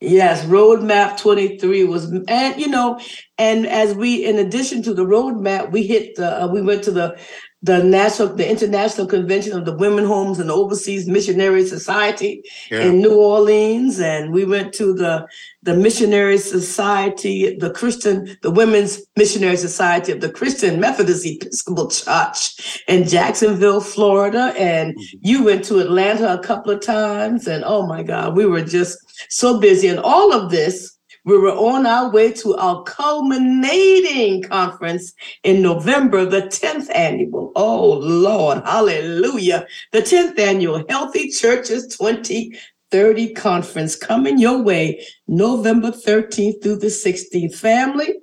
yes 0.00 0.44
roadmap 0.46 1.16
23 1.18 1.84
was 1.84 2.12
and 2.28 2.60
you 2.60 2.66
know 2.68 2.98
and 3.38 3.66
as 3.66 3.94
we 3.94 4.24
in 4.24 4.38
addition 4.38 4.82
to 4.82 4.92
the 4.92 5.04
roadmap 5.04 5.70
we 5.70 5.86
hit 5.86 6.14
the 6.16 6.42
uh, 6.42 6.46
we 6.48 6.60
went 6.60 6.82
to 6.82 6.90
the 6.90 7.16
the 7.62 7.82
national 7.82 8.34
the 8.34 8.48
international 8.48 9.06
convention 9.06 9.56
of 9.56 9.64
the 9.64 9.76
women 9.76 10.04
homes 10.04 10.38
and 10.38 10.50
overseas 10.50 11.06
missionary 11.06 11.64
society 11.64 12.42
yeah. 12.70 12.80
in 12.80 12.98
new 12.98 13.14
orleans 13.14 14.00
and 14.00 14.32
we 14.32 14.44
went 14.44 14.74
to 14.74 14.92
the 14.92 15.26
the 15.62 15.74
missionary 15.74 16.38
society 16.38 17.56
the 17.56 17.70
christian 17.70 18.36
the 18.42 18.50
women's 18.50 19.00
missionary 19.16 19.56
society 19.56 20.10
of 20.10 20.20
the 20.20 20.30
christian 20.30 20.80
methodist 20.80 21.24
episcopal 21.24 21.88
church 21.88 22.82
in 22.88 23.06
jacksonville 23.06 23.80
florida 23.80 24.52
and 24.58 24.96
mm-hmm. 24.96 25.18
you 25.20 25.44
went 25.44 25.64
to 25.64 25.78
atlanta 25.78 26.34
a 26.34 26.42
couple 26.42 26.72
of 26.72 26.80
times 26.80 27.46
and 27.46 27.62
oh 27.64 27.86
my 27.86 28.02
god 28.02 28.36
we 28.36 28.44
were 28.44 28.62
just 28.62 28.98
so 29.28 29.60
busy 29.60 29.86
and 29.86 30.00
all 30.00 30.32
of 30.32 30.50
this 30.50 30.91
we 31.24 31.38
were 31.38 31.52
on 31.52 31.86
our 31.86 32.10
way 32.10 32.32
to 32.32 32.56
our 32.56 32.82
culminating 32.82 34.42
conference 34.42 35.12
in 35.44 35.62
November, 35.62 36.24
the 36.24 36.42
10th 36.42 36.92
annual. 36.94 37.52
Oh, 37.54 37.92
Lord, 37.98 38.62
hallelujah. 38.64 39.66
The 39.92 40.00
10th 40.00 40.38
annual 40.38 40.84
Healthy 40.88 41.30
Churches 41.30 41.86
2030 41.96 43.34
conference 43.34 43.94
coming 43.94 44.38
your 44.38 44.62
way 44.62 45.06
November 45.28 45.90
13th 45.90 46.62
through 46.62 46.76
the 46.76 46.88
16th. 46.88 47.54
Family, 47.54 48.14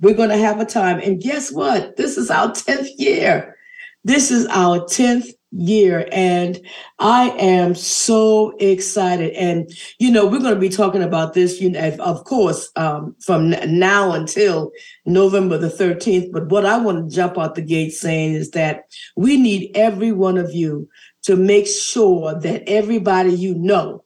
we're 0.00 0.14
going 0.14 0.28
to 0.28 0.36
have 0.36 0.60
a 0.60 0.66
time. 0.66 0.98
And 0.98 1.22
guess 1.22 1.50
what? 1.50 1.96
This 1.96 2.18
is 2.18 2.30
our 2.30 2.50
10th 2.50 2.88
year. 2.98 3.56
This 4.04 4.30
is 4.30 4.46
our 4.48 4.80
10th 4.80 5.30
year 5.52 6.08
and 6.12 6.60
i 6.98 7.28
am 7.38 7.74
so 7.74 8.54
excited. 8.58 9.32
And 9.34 9.70
you 9.98 10.10
know 10.10 10.26
we're 10.26 10.40
going 10.40 10.54
to 10.54 10.60
be 10.60 10.68
talking 10.68 11.02
about 11.02 11.34
this 11.34 11.60
you 11.60 11.70
know 11.70 11.96
of 12.00 12.24
course 12.24 12.70
um, 12.76 13.14
from 13.20 13.50
now 13.50 14.12
until 14.12 14.72
november 15.04 15.58
the 15.58 15.68
13th 15.68 16.32
but 16.32 16.48
what 16.48 16.64
i 16.64 16.78
want 16.78 17.10
to 17.10 17.14
jump 17.14 17.36
out 17.38 17.54
the 17.54 17.62
gate 17.62 17.92
saying 17.92 18.34
is 18.34 18.50
that 18.52 18.84
we 19.16 19.36
need 19.36 19.70
every 19.74 20.12
one 20.12 20.38
of 20.38 20.52
you 20.54 20.88
to 21.22 21.36
make 21.36 21.66
sure 21.66 22.38
that 22.40 22.62
everybody 22.66 23.32
you 23.32 23.54
know 23.54 24.02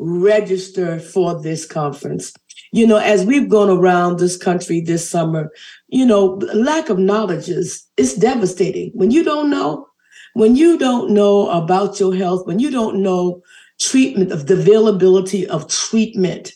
register 0.00 0.98
for 0.98 1.40
this 1.42 1.66
conference. 1.66 2.32
You 2.72 2.86
know 2.86 2.96
as 2.96 3.24
we've 3.24 3.48
gone 3.48 3.68
around 3.68 4.18
this 4.18 4.36
country 4.36 4.80
this 4.80 5.08
summer 5.08 5.50
you 5.88 6.06
know 6.06 6.40
lack 6.54 6.88
of 6.88 6.98
knowledge 6.98 7.48
is 7.48 7.86
it's 7.96 8.14
devastating. 8.14 8.92
When 8.94 9.10
you 9.10 9.24
don't 9.24 9.50
know 9.50 9.86
when 10.34 10.56
you 10.56 10.78
don't 10.78 11.10
know 11.10 11.48
about 11.50 12.00
your 12.00 12.14
health, 12.14 12.46
when 12.46 12.58
you 12.58 12.70
don't 12.70 13.02
know 13.02 13.42
treatment 13.80 14.30
of 14.30 14.46
the 14.46 14.54
availability 14.54 15.46
of 15.48 15.68
treatment, 15.68 16.52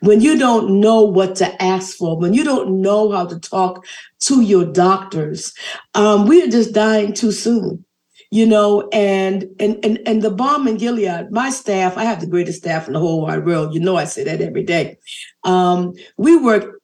when 0.00 0.20
you 0.20 0.38
don't 0.38 0.80
know 0.80 1.02
what 1.02 1.34
to 1.36 1.62
ask 1.62 1.96
for, 1.96 2.16
when 2.16 2.32
you 2.32 2.44
don't 2.44 2.80
know 2.80 3.10
how 3.10 3.26
to 3.26 3.38
talk 3.40 3.84
to 4.20 4.42
your 4.42 4.64
doctors, 4.64 5.52
um, 5.94 6.26
we 6.26 6.42
are 6.42 6.48
just 6.48 6.72
dying 6.72 7.12
too 7.12 7.32
soon 7.32 7.84
you 8.30 8.46
know, 8.46 8.88
and 8.92 9.46
and 9.58 9.82
and 9.84 9.98
and 10.06 10.22
the 10.22 10.30
Balm 10.30 10.68
in 10.68 10.76
Gilead, 10.76 11.30
my 11.30 11.50
staff, 11.50 11.96
I 11.96 12.04
have 12.04 12.20
the 12.20 12.26
greatest 12.26 12.58
staff 12.58 12.86
in 12.86 12.92
the 12.92 13.00
whole 13.00 13.22
wide 13.22 13.46
world. 13.46 13.74
You 13.74 13.80
know, 13.80 13.96
I 13.96 14.04
say 14.04 14.24
that 14.24 14.40
every 14.40 14.64
day. 14.64 14.98
Um, 15.44 15.94
we 16.18 16.36
work 16.36 16.78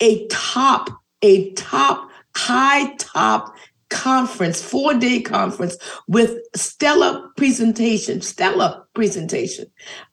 a 0.00 0.26
top, 0.28 0.90
a 1.22 1.52
top, 1.52 2.10
high 2.36 2.94
top 2.96 3.54
conference, 3.90 4.62
four 4.62 4.94
day 4.94 5.20
conference 5.20 5.76
with 6.08 6.38
stellar 6.56 7.28
presentation, 7.36 8.20
stellar 8.20 8.82
presentation. 8.94 9.66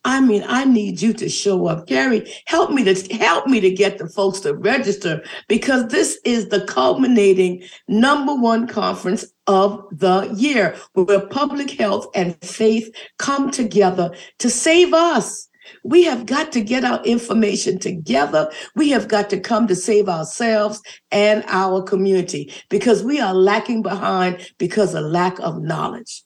I 0.03 0.19
mean, 0.22 0.43
I 0.48 0.65
need 0.65 1.01
you 1.01 1.13
to 1.13 1.29
show 1.29 1.67
up. 1.67 1.88
Cary, 1.88 2.31
help 2.46 2.72
me 2.72 2.84
to 2.84 3.15
help 3.15 3.48
me 3.48 3.60
to 3.62 3.72
get 3.72 3.98
the 3.98 4.10
folks 4.10 4.41
to 4.41 4.53
register 4.53 5.24
because 5.48 5.88
this 5.88 6.19
is 6.25 6.50
the 6.50 6.65
culminating 6.65 7.63
number 7.88 8.36
one 8.36 8.67
conference 8.67 9.25
of 9.48 9.84
the 9.91 10.34
year 10.36 10.75
where 10.93 11.25
public 11.27 11.72
health 11.72 12.07
and 12.13 12.36
faith 12.43 12.93
come 13.17 13.50
together 13.50 14.13
to 14.39 14.50
save 14.50 14.93
us 14.93 15.48
we 15.83 16.03
have 16.03 16.25
got 16.25 16.51
to 16.53 16.62
get 16.62 16.83
our 16.83 17.03
information 17.03 17.79
together. 17.79 18.51
We 18.75 18.89
have 18.89 19.07
got 19.07 19.29
to 19.31 19.39
come 19.39 19.67
to 19.67 19.75
save 19.75 20.09
ourselves 20.09 20.81
and 21.12 21.43
our 21.47 21.81
community 21.81 22.53
because 22.69 23.03
we 23.03 23.19
are 23.19 23.33
lacking 23.33 23.81
behind 23.81 24.53
because 24.57 24.93
of 24.93 25.05
lack 25.05 25.39
of 25.39 25.62
knowledge. 25.62 26.24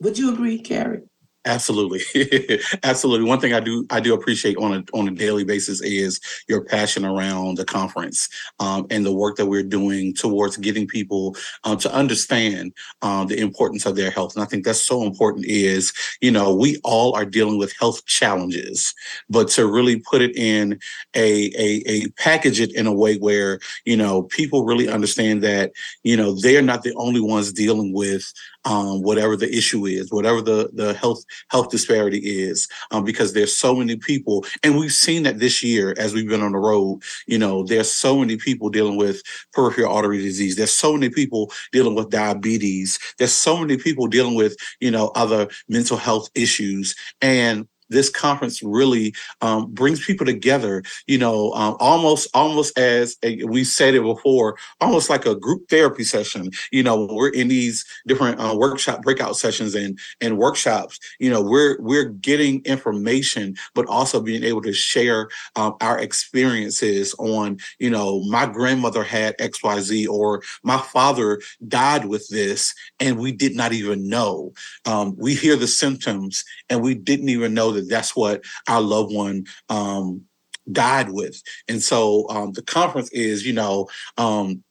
Would 0.00 0.18
you 0.18 0.32
agree, 0.32 0.58
Cary? 0.58 1.02
Absolutely, 1.46 2.00
absolutely. 2.84 3.26
One 3.28 3.38
thing 3.38 3.52
I 3.52 3.60
do 3.60 3.84
I 3.90 4.00
do 4.00 4.14
appreciate 4.14 4.56
on 4.56 4.72
a 4.72 4.84
on 4.96 5.08
a 5.08 5.10
daily 5.10 5.44
basis 5.44 5.82
is 5.82 6.18
your 6.48 6.64
passion 6.64 7.04
around 7.04 7.58
the 7.58 7.66
conference 7.66 8.30
um, 8.60 8.86
and 8.88 9.04
the 9.04 9.12
work 9.12 9.36
that 9.36 9.44
we're 9.46 9.62
doing 9.62 10.14
towards 10.14 10.56
getting 10.56 10.86
people 10.86 11.36
um, 11.64 11.76
to 11.78 11.92
understand 11.92 12.72
um, 13.02 13.26
the 13.26 13.38
importance 13.38 13.84
of 13.84 13.94
their 13.94 14.10
health. 14.10 14.34
And 14.34 14.42
I 14.42 14.46
think 14.46 14.64
that's 14.64 14.80
so 14.80 15.02
important. 15.02 15.44
Is 15.44 15.92
you 16.22 16.30
know 16.30 16.54
we 16.54 16.78
all 16.82 17.14
are 17.14 17.26
dealing 17.26 17.58
with 17.58 17.74
health 17.78 18.06
challenges, 18.06 18.94
but 19.28 19.48
to 19.48 19.66
really 19.66 20.00
put 20.00 20.22
it 20.22 20.34
in 20.36 20.78
a 21.14 21.50
a, 21.58 21.82
a 21.86 22.08
package 22.16 22.58
it 22.58 22.74
in 22.74 22.86
a 22.86 22.92
way 22.94 23.18
where 23.18 23.60
you 23.84 23.98
know 23.98 24.22
people 24.22 24.64
really 24.64 24.88
understand 24.88 25.42
that 25.42 25.72
you 26.04 26.16
know 26.16 26.34
they're 26.40 26.62
not 26.62 26.84
the 26.84 26.94
only 26.94 27.20
ones 27.20 27.52
dealing 27.52 27.92
with 27.92 28.32
um, 28.64 29.02
whatever 29.02 29.36
the 29.36 29.52
issue 29.54 29.86
is, 29.86 30.10
whatever 30.10 30.40
the 30.40 30.70
the 30.72 30.94
health 30.94 31.24
health 31.50 31.70
disparity 31.70 32.18
is, 32.18 32.68
um, 32.90 33.04
because 33.04 33.32
there's 33.32 33.56
so 33.56 33.74
many 33.74 33.96
people, 33.96 34.44
and 34.62 34.78
we've 34.78 34.92
seen 34.92 35.22
that 35.24 35.38
this 35.38 35.62
year 35.62 35.94
as 35.98 36.14
we've 36.14 36.28
been 36.28 36.42
on 36.42 36.52
the 36.52 36.58
road. 36.58 37.02
You 37.26 37.38
know, 37.38 37.64
there's 37.64 37.90
so 37.90 38.18
many 38.18 38.36
people 38.36 38.70
dealing 38.70 38.96
with 38.96 39.22
peripheral 39.52 39.92
artery 39.94 40.18
disease. 40.18 40.56
There's 40.56 40.70
so 40.70 40.94
many 40.94 41.10
people 41.10 41.52
dealing 41.72 41.94
with 41.94 42.10
diabetes. 42.10 42.98
There's 43.18 43.32
so 43.32 43.56
many 43.58 43.76
people 43.76 44.06
dealing 44.06 44.34
with 44.34 44.56
you 44.80 44.90
know 44.90 45.08
other 45.14 45.48
mental 45.68 45.96
health 45.96 46.28
issues, 46.34 46.94
and 47.20 47.66
this 47.94 48.10
conference 48.10 48.62
really 48.62 49.14
um, 49.40 49.72
brings 49.72 50.04
people 50.04 50.26
together 50.26 50.82
you 51.06 51.18
know 51.18 51.52
um, 51.52 51.76
almost 51.80 52.28
almost 52.34 52.76
as 52.78 53.16
a, 53.22 53.42
we 53.44 53.64
said 53.64 53.94
it 53.94 54.02
before 54.02 54.56
almost 54.80 55.08
like 55.08 55.26
a 55.26 55.34
group 55.34 55.68
therapy 55.68 56.04
session 56.04 56.50
you 56.70 56.82
know 56.82 57.06
we're 57.10 57.28
in 57.28 57.48
these 57.48 57.84
different 58.06 58.40
uh, 58.40 58.54
workshop 58.56 59.02
breakout 59.02 59.36
sessions 59.36 59.74
and 59.74 59.98
and 60.20 60.38
workshops. 60.38 60.98
You 61.18 61.30
know 61.30 61.42
we're 61.42 61.80
we're 61.80 62.06
getting 62.06 62.64
information 62.64 63.56
but 63.74 63.86
also 63.86 64.20
being 64.20 64.44
able 64.44 64.62
to 64.62 64.72
share 64.72 65.28
um, 65.56 65.76
our 65.80 65.98
experiences 65.98 67.14
on 67.18 67.58
you 67.78 67.90
know 67.90 68.20
my 68.24 68.46
grandmother 68.46 69.04
had 69.04 69.36
xyz 69.38 70.08
or 70.08 70.42
my 70.62 70.78
father 70.78 71.40
died 71.68 72.06
with 72.06 72.28
this 72.28 72.74
and 73.00 73.18
we 73.18 73.32
did 73.32 73.54
not 73.54 73.72
even 73.72 74.08
know. 74.08 74.52
Um, 74.84 75.14
we 75.16 75.34
hear 75.34 75.56
the 75.56 75.66
symptoms 75.66 76.44
and 76.68 76.82
we 76.82 76.94
didn't 76.94 77.28
even 77.28 77.54
know 77.54 77.72
that 77.72 77.83
that's 77.88 78.16
what 78.16 78.42
our 78.68 78.80
loved 78.80 79.14
one 79.14 79.44
um, 79.68 80.22
died 80.70 81.10
with. 81.10 81.42
And 81.68 81.82
so 81.82 82.28
um, 82.30 82.52
the 82.52 82.62
conference 82.62 83.10
is, 83.12 83.46
you 83.46 83.52
know, 83.52 83.88
um, 84.16 84.62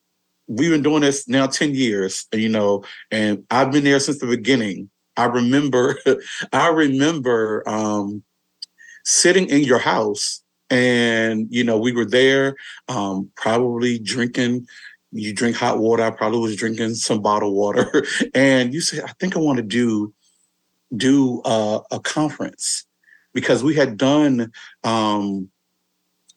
we've 0.48 0.72
been 0.72 0.84
doing 0.84 1.02
this 1.02 1.28
now 1.28 1.48
10 1.48 1.76
years, 1.76 2.28
you 2.34 2.50
know, 2.50 2.84
and 3.12 3.46
I've 3.50 3.72
been 3.72 3.84
there 3.84 4.00
since 4.00 4.20
the 4.20 4.28
beginning. 4.28 4.90
I 5.16 5.26
remember, 5.26 5.98
I 6.54 6.70
remember 6.70 7.64
um, 7.68 8.24
sitting 9.04 9.50
in 9.50 9.64
your 9.64 9.80
house 9.80 10.42
and, 10.70 11.48
you 11.50 11.64
know, 11.64 11.78
we 11.78 11.92
were 11.92 12.06
there 12.06 12.56
um, 12.88 13.30
probably 13.36 14.00
drinking 14.00 14.68
you 15.14 15.34
drink 15.34 15.56
hot 15.56 15.78
water. 15.78 16.04
I 16.04 16.10
probably 16.10 16.40
was 16.40 16.56
drinking 16.56 16.96
some 16.96 17.22
bottled 17.22 17.54
water. 17.54 18.04
and 18.34 18.74
you 18.74 18.82
said, 18.82 19.04
I 19.04 19.14
think 19.20 19.36
I 19.36 19.40
want 19.40 19.58
to 19.58 19.64
do 19.64 20.14
do 20.96 21.42
uh, 21.44 21.80
a 21.92 22.00
conference 22.00 22.86
because 23.34 23.64
we 23.64 23.76
had 23.76 23.98
done 23.98 24.52
um, 24.84 25.50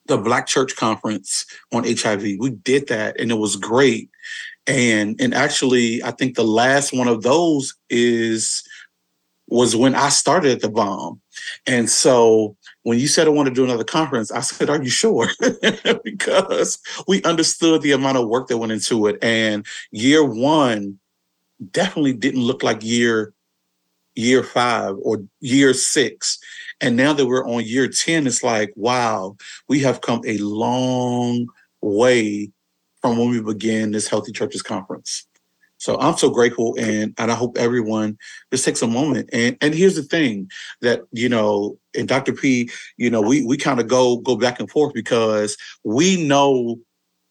the 0.07 0.19
Black 0.19 0.47
Church 0.47 0.77
Conference 0.77 1.47
on 1.73 1.85
HIV. 1.85 2.23
We 2.39 2.51
did 2.51 2.89
that 2.89 3.21
and 3.21 3.31
it 3.31 3.37
was 3.37 3.57
great. 3.57 4.11
And 4.67 5.21
and 5.21 5.33
actually, 5.33 6.03
I 6.03 6.11
think 6.11 6.35
the 6.35 6.45
last 6.45 6.93
one 6.93 7.07
of 7.07 7.23
those 7.23 7.75
is 7.89 8.65
was 9.49 9.77
when 9.77 9.95
I 9.95 10.09
started 10.09 10.51
at 10.51 10.61
the 10.61 10.69
Balm. 10.69 11.21
And 11.67 11.89
so 11.89 12.57
when 12.83 12.99
you 12.99 13.07
said 13.07 13.27
I 13.27 13.31
want 13.31 13.49
to 13.49 13.55
do 13.55 13.65
another 13.65 13.85
conference, 13.85 14.33
I 14.33 14.41
said, 14.41 14.69
Are 14.69 14.83
you 14.83 14.91
sure? 14.91 15.29
because 16.05 16.79
we 17.07 17.23
understood 17.23 17.83
the 17.83 17.93
amount 17.93 18.19
of 18.19 18.29
work 18.29 18.49
that 18.49 18.59
went 18.59 18.73
into 18.73 19.07
it. 19.07 19.23
And 19.23 19.65
year 19.93 20.25
one 20.25 20.99
definitely 21.71 22.13
didn't 22.13 22.43
look 22.43 22.63
like 22.63 22.83
year 22.83 23.33
year 24.17 24.43
five 24.43 24.97
or 25.03 25.23
year 25.41 25.75
six. 25.75 26.39
And 26.81 26.97
now 26.97 27.13
that 27.13 27.27
we're 27.27 27.47
on 27.47 27.65
year 27.65 27.89
10, 27.89 28.27
it's 28.27 28.43
like, 28.43 28.73
wow, 28.77 29.37
we 29.69 29.81
have 29.81 30.03
come 30.03 30.21
a 30.27 30.39
long 30.39 31.47
way 31.81 32.51
from 33.01 33.19
when 33.19 33.31
we 33.31 33.41
began 33.41 33.93
this 33.93 34.09
Healthy 34.09 34.33
Churches 34.33 34.63
Conference. 34.63 35.27
So 35.79 35.99
I'm 36.01 36.17
so 36.17 36.31
grateful 36.31 36.75
and 36.79 37.15
and 37.19 37.31
I 37.31 37.35
hope 37.35 37.59
everyone 37.59 38.17
just 38.51 38.65
takes 38.65 38.83
a 38.83 38.87
moment. 38.87 39.29
And 39.33 39.57
and 39.61 39.75
here's 39.75 39.95
the 39.95 40.03
thing 40.03 40.51
that, 40.81 41.03
you 41.13 41.29
know, 41.29 41.79
and 41.95 42.09
Dr. 42.09 42.33
P, 42.33 42.71
you 42.97 43.11
know, 43.11 43.21
we 43.21 43.45
we 43.45 43.57
kind 43.57 43.79
of 43.79 43.87
go 43.87 44.17
go 44.17 44.37
back 44.37 44.59
and 44.59 44.71
forth 44.71 44.95
because 44.95 45.57
we 45.85 46.27
know 46.27 46.79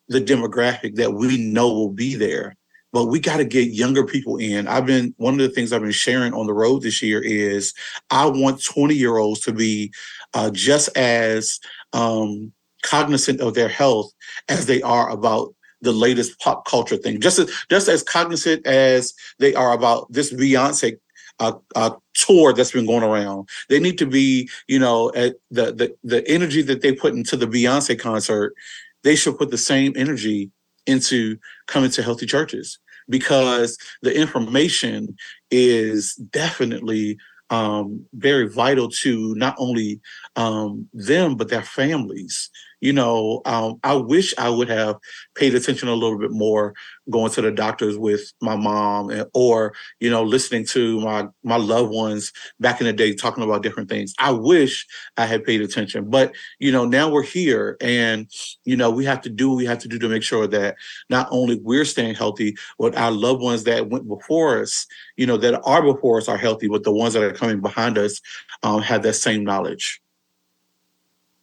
the 0.07 0.21
demographic 0.21 0.95
that 0.95 1.13
we 1.13 1.37
know 1.37 1.73
will 1.73 1.89
be 1.89 2.15
there 2.15 2.55
but 2.95 3.07
we 3.07 3.19
got 3.19 3.35
to 3.35 3.43
get 3.43 3.71
younger 3.71 4.05
people 4.05 4.37
in. 4.37 4.69
I've 4.69 4.85
been 4.85 5.13
one 5.17 5.33
of 5.33 5.41
the 5.41 5.49
things 5.49 5.73
I've 5.73 5.81
been 5.81 5.91
sharing 5.91 6.33
on 6.33 6.47
the 6.47 6.53
road 6.53 6.81
this 6.81 7.03
year 7.03 7.21
is 7.21 7.73
I 8.09 8.25
want 8.25 8.63
20 8.63 8.95
year 8.95 9.17
olds 9.17 9.41
to 9.41 9.51
be 9.51 9.91
uh, 10.33 10.49
just 10.51 10.95
as 10.95 11.59
um, 11.91 12.53
cognizant 12.83 13.41
of 13.41 13.53
their 13.53 13.67
health 13.67 14.13
as 14.47 14.65
they 14.65 14.81
are 14.81 15.09
about 15.09 15.53
the 15.81 15.91
latest 15.91 16.39
pop 16.39 16.65
culture 16.65 16.95
thing. 16.95 17.19
Just 17.19 17.37
as 17.37 17.51
just 17.69 17.89
as 17.89 18.01
cognizant 18.01 18.65
as 18.65 19.13
they 19.39 19.53
are 19.53 19.73
about 19.73 20.09
this 20.09 20.31
Beyonce 20.31 20.97
uh, 21.41 21.51
uh, 21.75 21.91
tour 22.13 22.53
that's 22.53 22.71
been 22.71 22.85
going 22.85 23.03
around. 23.03 23.49
They 23.67 23.81
need 23.81 23.97
to 23.97 24.05
be, 24.05 24.49
you 24.69 24.79
know, 24.79 25.11
at 25.15 25.35
the 25.51 25.73
the 25.73 25.93
the 26.05 26.25
energy 26.29 26.61
that 26.61 26.79
they 26.79 26.93
put 26.93 27.13
into 27.13 27.35
the 27.35 27.45
Beyonce 27.45 27.99
concert. 27.99 28.55
They 29.03 29.17
should 29.17 29.37
put 29.37 29.51
the 29.51 29.57
same 29.57 29.91
energy 29.97 30.49
into 30.87 31.37
coming 31.67 31.91
to 31.91 32.01
healthy 32.01 32.25
churches 32.25 32.79
because 33.09 33.77
the 34.01 34.15
information 34.15 35.15
is 35.51 36.15
definitely 36.15 37.17
um, 37.49 38.05
very 38.13 38.49
vital 38.49 38.89
to 38.89 39.35
not 39.35 39.55
only 39.59 39.99
um, 40.35 40.87
them 40.93 41.35
but 41.35 41.49
their 41.49 41.61
families 41.61 42.49
you 42.85 42.93
know, 42.93 43.41
um, 43.45 43.79
I 43.83 43.95
wish 43.95 44.35
I 44.37 44.47
would 44.47 44.69
have 44.69 44.97
paid 45.33 45.55
attention 45.55 45.87
a 45.87 45.95
little 45.95 46.19
bit 46.19 46.29
more 46.29 46.75
going 47.09 47.31
to 47.31 47.41
the 47.41 47.51
doctors 47.51 47.97
with 47.97 48.31
my 48.41 48.55
mom 48.55 49.09
and, 49.09 49.25
or, 49.33 49.73
you 49.99 50.11
know, 50.11 50.21
listening 50.21 50.67
to 50.67 50.99
my, 51.01 51.27
my 51.43 51.57
loved 51.57 51.91
ones 51.91 52.31
back 52.59 52.79
in 52.79 52.85
the 52.85 52.93
day 52.93 53.15
talking 53.15 53.43
about 53.43 53.63
different 53.63 53.89
things. 53.89 54.13
I 54.19 54.31
wish 54.31 54.85
I 55.17 55.25
had 55.25 55.43
paid 55.43 55.61
attention, 55.61 56.11
but, 56.11 56.35
you 56.59 56.71
know, 56.71 56.85
now 56.85 57.09
we're 57.09 57.23
here 57.23 57.75
and, 57.81 58.29
you 58.65 58.77
know, 58.77 58.91
we 58.91 59.03
have 59.05 59.21
to 59.21 59.31
do 59.31 59.49
what 59.49 59.57
we 59.57 59.65
have 59.65 59.79
to 59.79 59.87
do 59.87 59.97
to 59.97 60.07
make 60.07 60.23
sure 60.23 60.45
that 60.45 60.75
not 61.09 61.27
only 61.31 61.59
we're 61.63 61.85
staying 61.85 62.13
healthy, 62.13 62.55
but 62.77 62.95
our 62.95 63.11
loved 63.11 63.41
ones 63.41 63.63
that 63.63 63.89
went 63.89 64.07
before 64.07 64.61
us, 64.61 64.85
you 65.17 65.25
know, 65.25 65.37
that 65.37 65.59
are 65.63 65.81
before 65.81 66.19
us 66.19 66.27
are 66.27 66.37
healthy, 66.37 66.67
but 66.67 66.83
the 66.83 66.93
ones 66.93 67.15
that 67.15 67.23
are 67.23 67.33
coming 67.33 67.61
behind 67.61 67.97
us 67.97 68.21
um, 68.61 68.83
have 68.83 69.01
that 69.01 69.13
same 69.13 69.43
knowledge. 69.43 70.01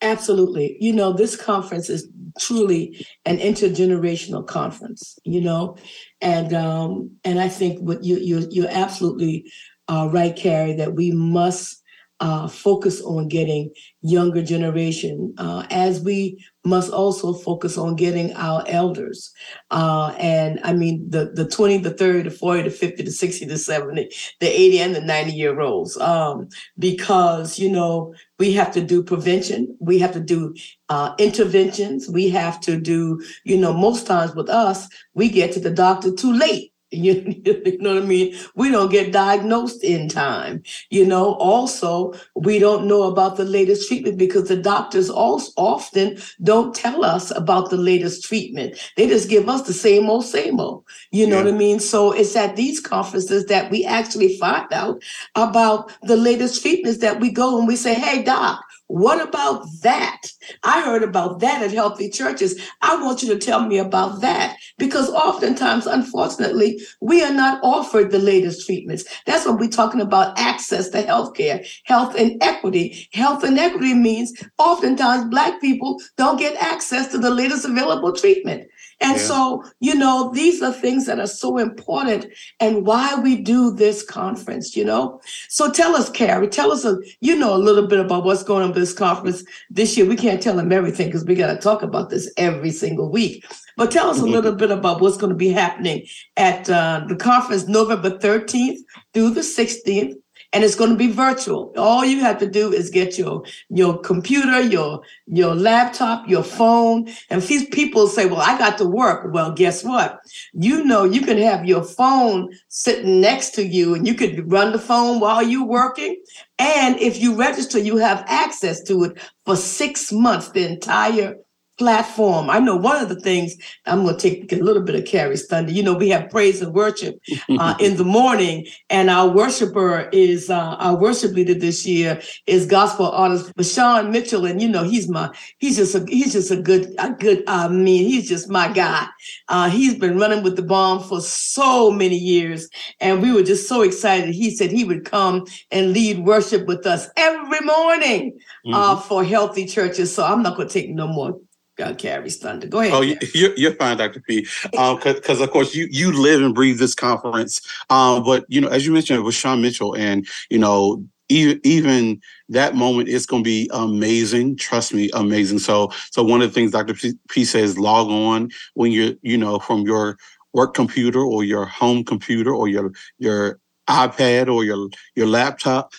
Absolutely. 0.02 0.76
You 0.80 0.92
know, 0.92 1.12
this 1.12 1.36
conference 1.36 1.88
is 1.88 2.08
truly 2.40 3.06
an 3.24 3.38
intergenerational 3.38 4.46
conference, 4.46 5.18
you 5.24 5.40
know, 5.40 5.76
and 6.20 6.52
um, 6.52 7.12
and 7.24 7.40
I 7.40 7.48
think 7.48 7.80
what 7.80 8.02
you 8.02 8.16
you 8.16 8.46
you're 8.50 8.68
absolutely 8.70 9.50
uh, 9.88 10.08
right, 10.12 10.34
Cary, 10.34 10.74
that 10.74 10.94
we 10.94 11.12
must 11.12 11.81
uh, 12.22 12.46
focus 12.46 13.02
on 13.02 13.26
getting 13.26 13.68
younger 14.00 14.42
generation 14.42 15.34
uh, 15.38 15.66
as 15.70 16.00
we 16.00 16.38
must 16.64 16.92
also 16.92 17.32
focus 17.32 17.76
on 17.76 17.96
getting 17.96 18.32
our 18.34 18.62
elders. 18.68 19.32
Uh, 19.72 20.14
and 20.18 20.60
i 20.62 20.72
mean 20.72 21.04
the 21.10 21.32
the 21.34 21.44
20 21.48 21.78
the 21.78 21.90
30 21.90 22.22
the 22.22 22.30
40 22.30 22.62
the 22.62 22.70
50 22.70 23.02
the 23.02 23.10
60 23.10 23.44
the 23.46 23.58
70 23.58 24.08
the 24.40 24.46
80 24.46 24.80
and 24.80 24.94
the 24.94 25.00
90 25.00 25.32
year 25.32 25.60
olds 25.60 25.96
um, 25.98 26.48
because 26.78 27.58
you 27.58 27.70
know 27.70 28.14
we 28.38 28.52
have 28.52 28.72
to 28.72 28.80
do 28.80 29.04
prevention. 29.04 29.76
We 29.80 29.98
have 30.00 30.12
to 30.12 30.20
do 30.20 30.54
uh, 30.88 31.14
interventions. 31.18 32.08
We 32.08 32.28
have 32.30 32.60
to 32.62 32.78
do 32.78 33.20
you 33.44 33.58
know 33.58 33.72
most 33.72 34.06
times 34.06 34.34
with 34.34 34.48
us 34.48 34.88
we 35.14 35.28
get 35.28 35.52
to 35.52 35.60
the 35.60 35.70
doctor 35.70 36.12
too 36.12 36.32
late 36.32 36.71
You, 36.92 37.42
you 37.44 37.78
know 37.78 37.94
what 37.94 38.02
I 38.02 38.06
mean? 38.06 38.36
We 38.54 38.70
don't 38.70 38.90
get 38.90 39.12
diagnosed 39.12 39.82
in 39.82 40.08
time. 40.08 40.62
You 40.90 41.06
know, 41.06 41.34
also, 41.34 42.14
we 42.36 42.58
don't 42.58 42.86
know 42.86 43.04
about 43.04 43.36
the 43.36 43.44
latest 43.44 43.88
treatment 43.88 44.18
because 44.18 44.48
the 44.48 44.56
doctors 44.56 45.10
also 45.10 45.50
often 45.56 46.18
don't 46.42 46.74
tell 46.74 47.04
us 47.04 47.30
about 47.30 47.70
the 47.70 47.76
latest 47.76 48.24
treatment. 48.24 48.78
They 48.96 49.06
just 49.06 49.28
give 49.28 49.48
us 49.48 49.62
the 49.62 49.72
same 49.72 50.08
old, 50.08 50.24
same 50.24 50.60
old. 50.60 50.84
You 51.10 51.26
know 51.26 51.38
yeah. 51.38 51.44
what 51.44 51.54
I 51.54 51.56
mean? 51.56 51.80
So 51.80 52.12
it's 52.12 52.36
at 52.36 52.56
these 52.56 52.80
conferences 52.80 53.46
that 53.46 53.70
we 53.70 53.84
actually 53.84 54.36
find 54.38 54.72
out 54.72 55.02
about 55.34 55.92
the 56.02 56.16
latest 56.16 56.62
treatments 56.62 56.98
that 56.98 57.20
we 57.20 57.30
go 57.30 57.58
and 57.58 57.66
we 57.66 57.76
say, 57.76 57.94
hey, 57.94 58.22
doc, 58.22 58.62
What 58.92 59.26
about 59.26 59.64
that? 59.80 60.20
I 60.64 60.82
heard 60.82 61.02
about 61.02 61.40
that 61.40 61.62
at 61.62 61.70
Healthy 61.70 62.10
Churches. 62.10 62.60
I 62.82 63.02
want 63.02 63.22
you 63.22 63.28
to 63.32 63.38
tell 63.38 63.64
me 63.64 63.78
about 63.78 64.20
that 64.20 64.58
because 64.76 65.08
oftentimes, 65.08 65.86
unfortunately, 65.86 66.78
we 67.00 67.24
are 67.24 67.32
not 67.32 67.58
offered 67.62 68.10
the 68.10 68.18
latest 68.18 68.66
treatments. 68.66 69.04
That's 69.24 69.46
what 69.46 69.58
we're 69.58 69.70
talking 69.70 70.02
about 70.02 70.38
access 70.38 70.90
to 70.90 71.02
healthcare, 71.02 71.66
health 71.84 72.16
inequity. 72.16 73.08
Health 73.14 73.44
inequity 73.44 73.94
means 73.94 74.30
oftentimes 74.58 75.30
Black 75.30 75.58
people 75.58 75.98
don't 76.18 76.38
get 76.38 76.62
access 76.62 77.10
to 77.12 77.18
the 77.18 77.30
latest 77.30 77.64
available 77.64 78.12
treatment. 78.12 78.68
And 79.02 79.16
yeah. 79.16 79.22
so, 79.22 79.64
you 79.80 79.94
know, 79.96 80.30
these 80.32 80.62
are 80.62 80.72
things 80.72 81.06
that 81.06 81.18
are 81.18 81.26
so 81.26 81.58
important 81.58 82.26
and 82.60 82.86
why 82.86 83.16
we 83.16 83.36
do 83.36 83.72
this 83.72 84.04
conference, 84.04 84.76
you 84.76 84.84
know? 84.84 85.20
So 85.48 85.70
tell 85.70 85.96
us, 85.96 86.08
Cary, 86.08 86.46
tell 86.46 86.70
us, 86.70 86.84
a, 86.84 86.98
you 87.20 87.36
know, 87.36 87.54
a 87.54 87.58
little 87.58 87.86
bit 87.86 87.98
about 87.98 88.24
what's 88.24 88.44
going 88.44 88.62
on 88.62 88.68
with 88.68 88.78
this 88.78 88.94
conference 88.94 89.42
this 89.70 89.96
year. 89.96 90.06
We 90.06 90.16
can't 90.16 90.40
tell 90.40 90.54
them 90.54 90.70
everything 90.70 91.08
because 91.08 91.24
we 91.24 91.34
got 91.34 91.52
to 91.52 91.58
talk 91.58 91.82
about 91.82 92.10
this 92.10 92.32
every 92.36 92.70
single 92.70 93.10
week. 93.10 93.44
But 93.76 93.90
tell 93.90 94.08
us 94.08 94.18
a 94.18 94.22
mm-hmm. 94.22 94.32
little 94.32 94.54
bit 94.54 94.70
about 94.70 95.00
what's 95.00 95.16
going 95.16 95.30
to 95.30 95.36
be 95.36 95.48
happening 95.48 96.06
at 96.36 96.70
uh, 96.70 97.04
the 97.08 97.16
conference 97.16 97.66
November 97.66 98.10
13th 98.10 98.78
through 99.12 99.30
the 99.30 99.40
16th 99.40 100.14
and 100.52 100.62
it's 100.62 100.74
going 100.74 100.90
to 100.90 100.96
be 100.96 101.10
virtual. 101.10 101.72
All 101.76 102.04
you 102.04 102.20
have 102.20 102.38
to 102.38 102.48
do 102.48 102.72
is 102.72 102.90
get 102.90 103.18
your 103.18 103.44
your 103.68 103.98
computer, 103.98 104.60
your 104.60 105.02
your 105.26 105.54
laptop, 105.54 106.28
your 106.28 106.42
phone. 106.42 107.08
And 107.30 107.42
these 107.42 107.66
people 107.66 108.06
say, 108.06 108.26
"Well, 108.26 108.40
I 108.40 108.58
got 108.58 108.78
to 108.78 108.84
work." 108.84 109.32
Well, 109.32 109.52
guess 109.52 109.82
what? 109.82 110.20
You 110.52 110.84
know, 110.84 111.04
you 111.04 111.22
can 111.22 111.38
have 111.38 111.64
your 111.64 111.82
phone 111.82 112.50
sitting 112.68 113.20
next 113.20 113.50
to 113.54 113.66
you, 113.66 113.94
and 113.94 114.06
you 114.06 114.14
could 114.14 114.50
run 114.50 114.72
the 114.72 114.78
phone 114.78 115.20
while 115.20 115.42
you're 115.42 115.66
working. 115.66 116.22
And 116.58 116.98
if 117.00 117.20
you 117.20 117.34
register, 117.34 117.78
you 117.78 117.96
have 117.96 118.24
access 118.26 118.82
to 118.84 119.04
it 119.04 119.18
for 119.44 119.56
six 119.56 120.12
months, 120.12 120.50
the 120.50 120.68
entire 120.68 121.36
platform. 121.82 122.48
I 122.48 122.60
know 122.60 122.76
one 122.76 123.02
of 123.02 123.08
the 123.08 123.18
things 123.18 123.56
I'm 123.86 124.04
going 124.04 124.16
to 124.16 124.20
take 124.20 124.52
a 124.52 124.56
little 124.62 124.84
bit 124.84 124.94
of 124.94 125.04
Cary's 125.04 125.46
thunder. 125.46 125.72
You 125.72 125.82
know, 125.82 125.94
we 125.94 126.10
have 126.10 126.30
praise 126.30 126.62
and 126.62 126.72
worship 126.72 127.20
uh, 127.58 127.74
in 127.80 127.96
the 127.96 128.04
morning, 128.04 128.68
and 128.88 129.10
our 129.10 129.28
worshiper 129.28 130.08
is 130.12 130.48
uh, 130.48 130.76
our 130.78 130.96
worship 130.96 131.32
leader 131.32 131.54
this 131.54 131.84
year 131.84 132.22
is 132.46 132.66
gospel 132.66 133.10
artist 133.10 133.52
VaShawn 133.56 134.12
Mitchell, 134.12 134.46
and 134.46 134.62
you 134.62 134.68
know 134.68 134.84
he's 134.84 135.08
my 135.08 135.28
he's 135.58 135.76
just 135.76 135.96
a 135.96 136.04
he's 136.08 136.34
just 136.34 136.52
a 136.52 136.56
good 136.56 136.94
a 137.00 137.10
good 137.10 137.42
I 137.48 137.66
mean 137.66 138.06
he's 138.06 138.28
just 138.28 138.48
my 138.48 138.72
guy. 138.72 139.08
Uh, 139.48 139.68
he's 139.68 139.98
been 139.98 140.18
running 140.18 140.44
with 140.44 140.54
the 140.54 140.62
Balm 140.62 141.02
for 141.02 141.20
so 141.20 141.90
many 141.90 142.16
years, 142.16 142.68
and 143.00 143.20
we 143.20 143.32
were 143.32 143.42
just 143.42 143.68
so 143.68 143.82
excited. 143.82 144.32
He 144.32 144.54
said 144.54 144.70
he 144.70 144.84
would 144.84 145.04
come 145.04 145.46
and 145.72 145.92
lead 145.92 146.24
worship 146.24 146.68
with 146.68 146.86
us 146.86 147.08
every 147.16 147.60
morning 147.60 148.38
uh, 148.72 148.94
mm-hmm. 148.94 149.08
for 149.08 149.24
healthy 149.24 149.66
churches. 149.66 150.14
So 150.14 150.24
I'm 150.24 150.44
not 150.44 150.56
going 150.56 150.68
to 150.68 150.74
take 150.74 150.90
no 150.90 151.08
more 151.08 151.40
God 151.76 151.98
Cary's 151.98 152.36
thunder. 152.36 152.66
Go 152.66 152.80
ahead. 152.80 152.92
Oh, 152.92 153.00
you're, 153.34 153.56
you're 153.56 153.74
fine, 153.74 153.96
Dr. 153.96 154.20
P. 154.20 154.46
Because 154.64 155.40
um, 155.40 155.42
of 155.42 155.50
course 155.50 155.74
you 155.74 155.88
you 155.90 156.12
live 156.12 156.42
and 156.42 156.54
breathe 156.54 156.78
this 156.78 156.94
conference. 156.94 157.60
Um, 157.90 158.22
but 158.24 158.44
you 158.48 158.60
know, 158.60 158.68
as 158.68 158.84
you 158.86 158.92
mentioned 158.92 159.24
VaShawn 159.24 159.62
Mitchell, 159.62 159.94
and 159.96 160.26
you 160.50 160.58
know, 160.58 161.04
even 161.28 161.60
even 161.64 162.20
that 162.50 162.74
moment 162.74 163.08
is 163.08 163.26
going 163.26 163.42
to 163.42 163.48
be 163.48 163.70
amazing. 163.72 164.56
Trust 164.56 164.92
me, 164.92 165.10
amazing. 165.14 165.60
So 165.60 165.90
so 166.10 166.22
one 166.22 166.42
of 166.42 166.50
the 166.50 166.54
things 166.54 166.72
Dr. 166.72 166.94
P, 167.28 167.44
says, 167.44 167.78
log 167.78 168.08
on 168.08 168.50
when 168.74 168.92
you're 168.92 169.14
you 169.22 169.38
know 169.38 169.58
from 169.58 169.82
your 169.82 170.18
work 170.52 170.74
computer 170.74 171.20
or 171.20 171.42
your 171.42 171.64
home 171.64 172.04
computer 172.04 172.54
or 172.54 172.68
your 172.68 172.92
your 173.18 173.58
iPad 173.88 174.52
or 174.52 174.64
your 174.64 174.88
your 175.16 175.26
laptop 175.26 175.92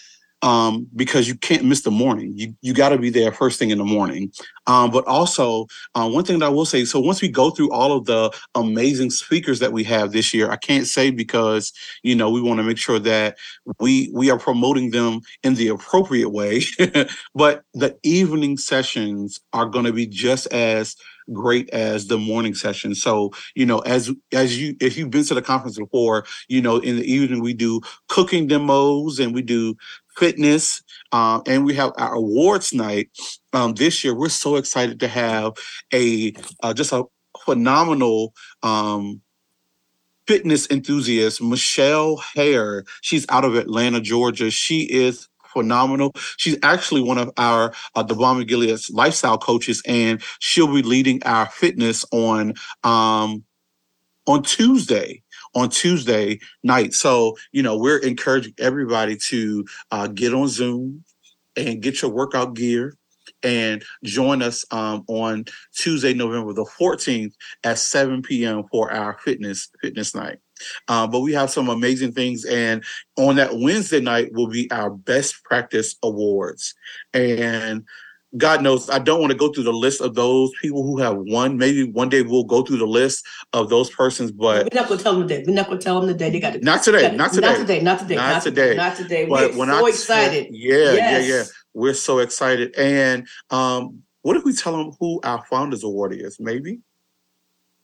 um, 0.43 0.87
because 0.95 1.27
you 1.27 1.35
can't 1.35 1.63
miss 1.63 1.81
the 1.81 1.91
morning. 1.91 2.33
You 2.35 2.53
you 2.61 2.73
got 2.73 2.89
to 2.89 2.97
be 2.97 3.09
there 3.09 3.31
first 3.31 3.57
thing 3.57 3.71
in 3.71 3.77
the 3.77 3.85
morning. 3.85 4.31
Um, 4.67 4.91
but 4.91 5.07
also, 5.07 5.67
uh, 5.95 6.07
one 6.09 6.25
thing 6.25 6.39
that 6.39 6.45
I 6.45 6.49
will 6.49 6.65
say: 6.65 6.85
so 6.85 6.99
once 6.99 7.21
we 7.21 7.29
go 7.29 7.49
through 7.49 7.71
all 7.71 7.93
of 7.93 8.05
the 8.05 8.31
amazing 8.53 9.09
speakers 9.09 9.59
that 9.59 9.71
we 9.71 9.83
have 9.85 10.11
this 10.11 10.33
year, 10.33 10.51
I 10.51 10.57
can't 10.57 10.85
say 10.85 11.09
because 11.09 11.71
you 12.03 12.13
know 12.13 12.29
we 12.29 12.41
want 12.41 12.59
to 12.59 12.63
make 12.63 12.77
sure 12.77 12.99
that 12.99 13.37
we 13.79 14.11
we 14.13 14.29
are 14.29 14.37
promoting 14.37 14.91
them 14.91 15.21
in 15.43 15.55
the 15.55 15.69
appropriate 15.69 16.29
way. 16.29 16.61
but 17.35 17.63
the 17.73 17.97
evening 18.03 18.57
sessions 18.57 19.39
are 19.53 19.65
going 19.65 19.85
to 19.85 19.93
be 19.93 20.05
just 20.05 20.47
as 20.47 20.95
great 21.31 21.69
as 21.69 22.07
the 22.07 22.17
morning 22.17 22.53
session. 22.53 22.95
So, 22.95 23.31
you 23.55 23.65
know, 23.65 23.79
as 23.79 24.11
as 24.33 24.59
you 24.59 24.75
if 24.81 24.97
you've 24.97 25.09
been 25.09 25.23
to 25.25 25.33
the 25.33 25.41
conference 25.41 25.77
before, 25.77 26.25
you 26.47 26.61
know, 26.61 26.77
in 26.77 26.97
the 26.97 27.11
evening 27.11 27.41
we 27.41 27.53
do 27.53 27.81
cooking 28.09 28.47
demos 28.47 29.19
and 29.19 29.33
we 29.33 29.41
do 29.41 29.75
fitness, 30.15 30.81
uh, 31.11 31.41
and 31.47 31.65
we 31.65 31.73
have 31.75 31.91
our 31.97 32.15
awards 32.15 32.73
night. 32.73 33.09
Um, 33.53 33.73
this 33.73 34.03
year, 34.03 34.15
we're 34.15 34.29
so 34.29 34.55
excited 34.55 34.99
to 35.01 35.07
have 35.07 35.53
a 35.93 36.33
uh, 36.61 36.73
just 36.73 36.91
a 36.91 37.03
phenomenal 37.45 38.33
um, 38.61 39.21
fitness 40.27 40.69
enthusiast, 40.69 41.41
Michelle 41.41 42.17
Hare. 42.35 42.83
She's 43.01 43.25
out 43.29 43.45
of 43.45 43.55
Atlanta, 43.55 43.99
Georgia. 43.99 44.51
She 44.51 44.81
is 44.83 45.27
phenomenal. 45.53 46.11
She's 46.37 46.57
actually 46.63 47.01
one 47.01 47.17
of 47.17 47.31
our 47.37 47.73
uh, 47.95 48.03
Balm 48.03 48.43
Gilead's 48.45 48.89
lifestyle 48.89 49.37
coaches, 49.37 49.81
and 49.87 50.21
she'll 50.39 50.73
be 50.73 50.81
leading 50.81 51.21
our 51.23 51.45
fitness 51.47 52.05
on 52.11 52.55
um, 52.83 53.43
on 54.25 54.43
Tuesday 54.43 55.23
on 55.55 55.69
Tuesday 55.69 56.39
night. 56.63 56.93
So, 56.93 57.37
you 57.51 57.63
know, 57.63 57.77
we're 57.77 57.99
encouraging 57.99 58.53
everybody 58.57 59.17
to 59.27 59.65
uh, 59.91 60.07
get 60.07 60.33
on 60.33 60.47
Zoom 60.47 61.03
and 61.55 61.81
get 61.81 62.01
your 62.01 62.11
workout 62.11 62.55
gear 62.55 62.95
and 63.41 63.83
join 64.03 64.41
us 64.41 64.65
um, 64.71 65.03
on 65.07 65.45
Tuesday, 65.75 66.13
November 66.13 66.53
the 66.53 66.65
14th 66.65 67.33
at 67.63 67.77
7 67.77 68.21
p.m. 68.21 68.63
for 68.71 68.91
our 68.91 69.17
fitness 69.19 69.69
fitness 69.81 70.15
night. 70.15 70.39
Uh, 70.87 71.05
but 71.07 71.19
we 71.19 71.33
have 71.33 71.49
some 71.49 71.67
amazing 71.67 72.13
things, 72.13 72.45
and 72.45 72.83
on 73.17 73.35
that 73.35 73.57
Wednesday 73.57 73.99
night 73.99 74.31
will 74.31 74.47
be 74.47 74.69
our 74.71 74.89
best 74.89 75.43
practice 75.43 75.95
awards. 76.03 76.73
And 77.13 77.83
God 78.37 78.63
knows 78.63 78.89
I 78.89 78.99
don't 78.99 79.19
want 79.19 79.31
to 79.31 79.37
go 79.37 79.51
through 79.51 79.65
the 79.65 79.73
list 79.73 80.01
of 80.01 80.15
those 80.15 80.51
people 80.61 80.83
who 80.83 80.97
have 80.99 81.15
won. 81.17 81.57
Maybe 81.57 81.83
one 81.83 82.09
day 82.09 82.21
we'll 82.21 82.43
go 82.43 82.63
through 82.63 82.77
the 82.77 82.87
list 82.87 83.25
of 83.53 83.69
those 83.69 83.89
persons, 83.89 84.31
but 84.31 84.69
we're 84.71 84.79
not 84.79 84.87
going 84.87 84.97
to 84.97 85.03
tell 85.03 85.13
them 85.13 85.27
today. 85.27 85.43
We're 85.45 85.53
not 85.53 85.67
going 85.67 85.79
to 85.79 85.83
tell 85.83 85.99
them 85.99 86.09
today. 86.09 86.29
They 86.29 86.39
got 86.39 86.53
to 86.53 86.59
not 86.59 86.83
today, 86.83 87.15
not 87.15 87.33
today, 87.33 87.47
not 87.47 87.59
today, 87.59 87.81
not 87.81 87.99
today, 87.99 88.15
not, 88.15 88.33
not 88.33 88.43
today, 88.43 88.75
not 88.75 88.95
today. 88.97 89.25
But 89.25 89.55
we're 89.55 89.67
so 89.67 89.85
I 89.85 89.89
excited. 89.89 90.47
yeah, 90.51 90.75
yes. 90.93 91.27
yeah, 91.27 91.35
yeah. 91.35 91.43
We're 91.73 91.93
so 91.93 92.19
excited. 92.19 92.75
And 92.75 93.27
um, 93.49 94.03
what 94.21 94.37
if 94.37 94.43
we 94.43 94.53
tell 94.53 94.77
them 94.77 94.93
who 94.99 95.19
our 95.23 95.43
founders 95.45 95.83
award 95.83 96.13
is? 96.13 96.39
Maybe. 96.39 96.79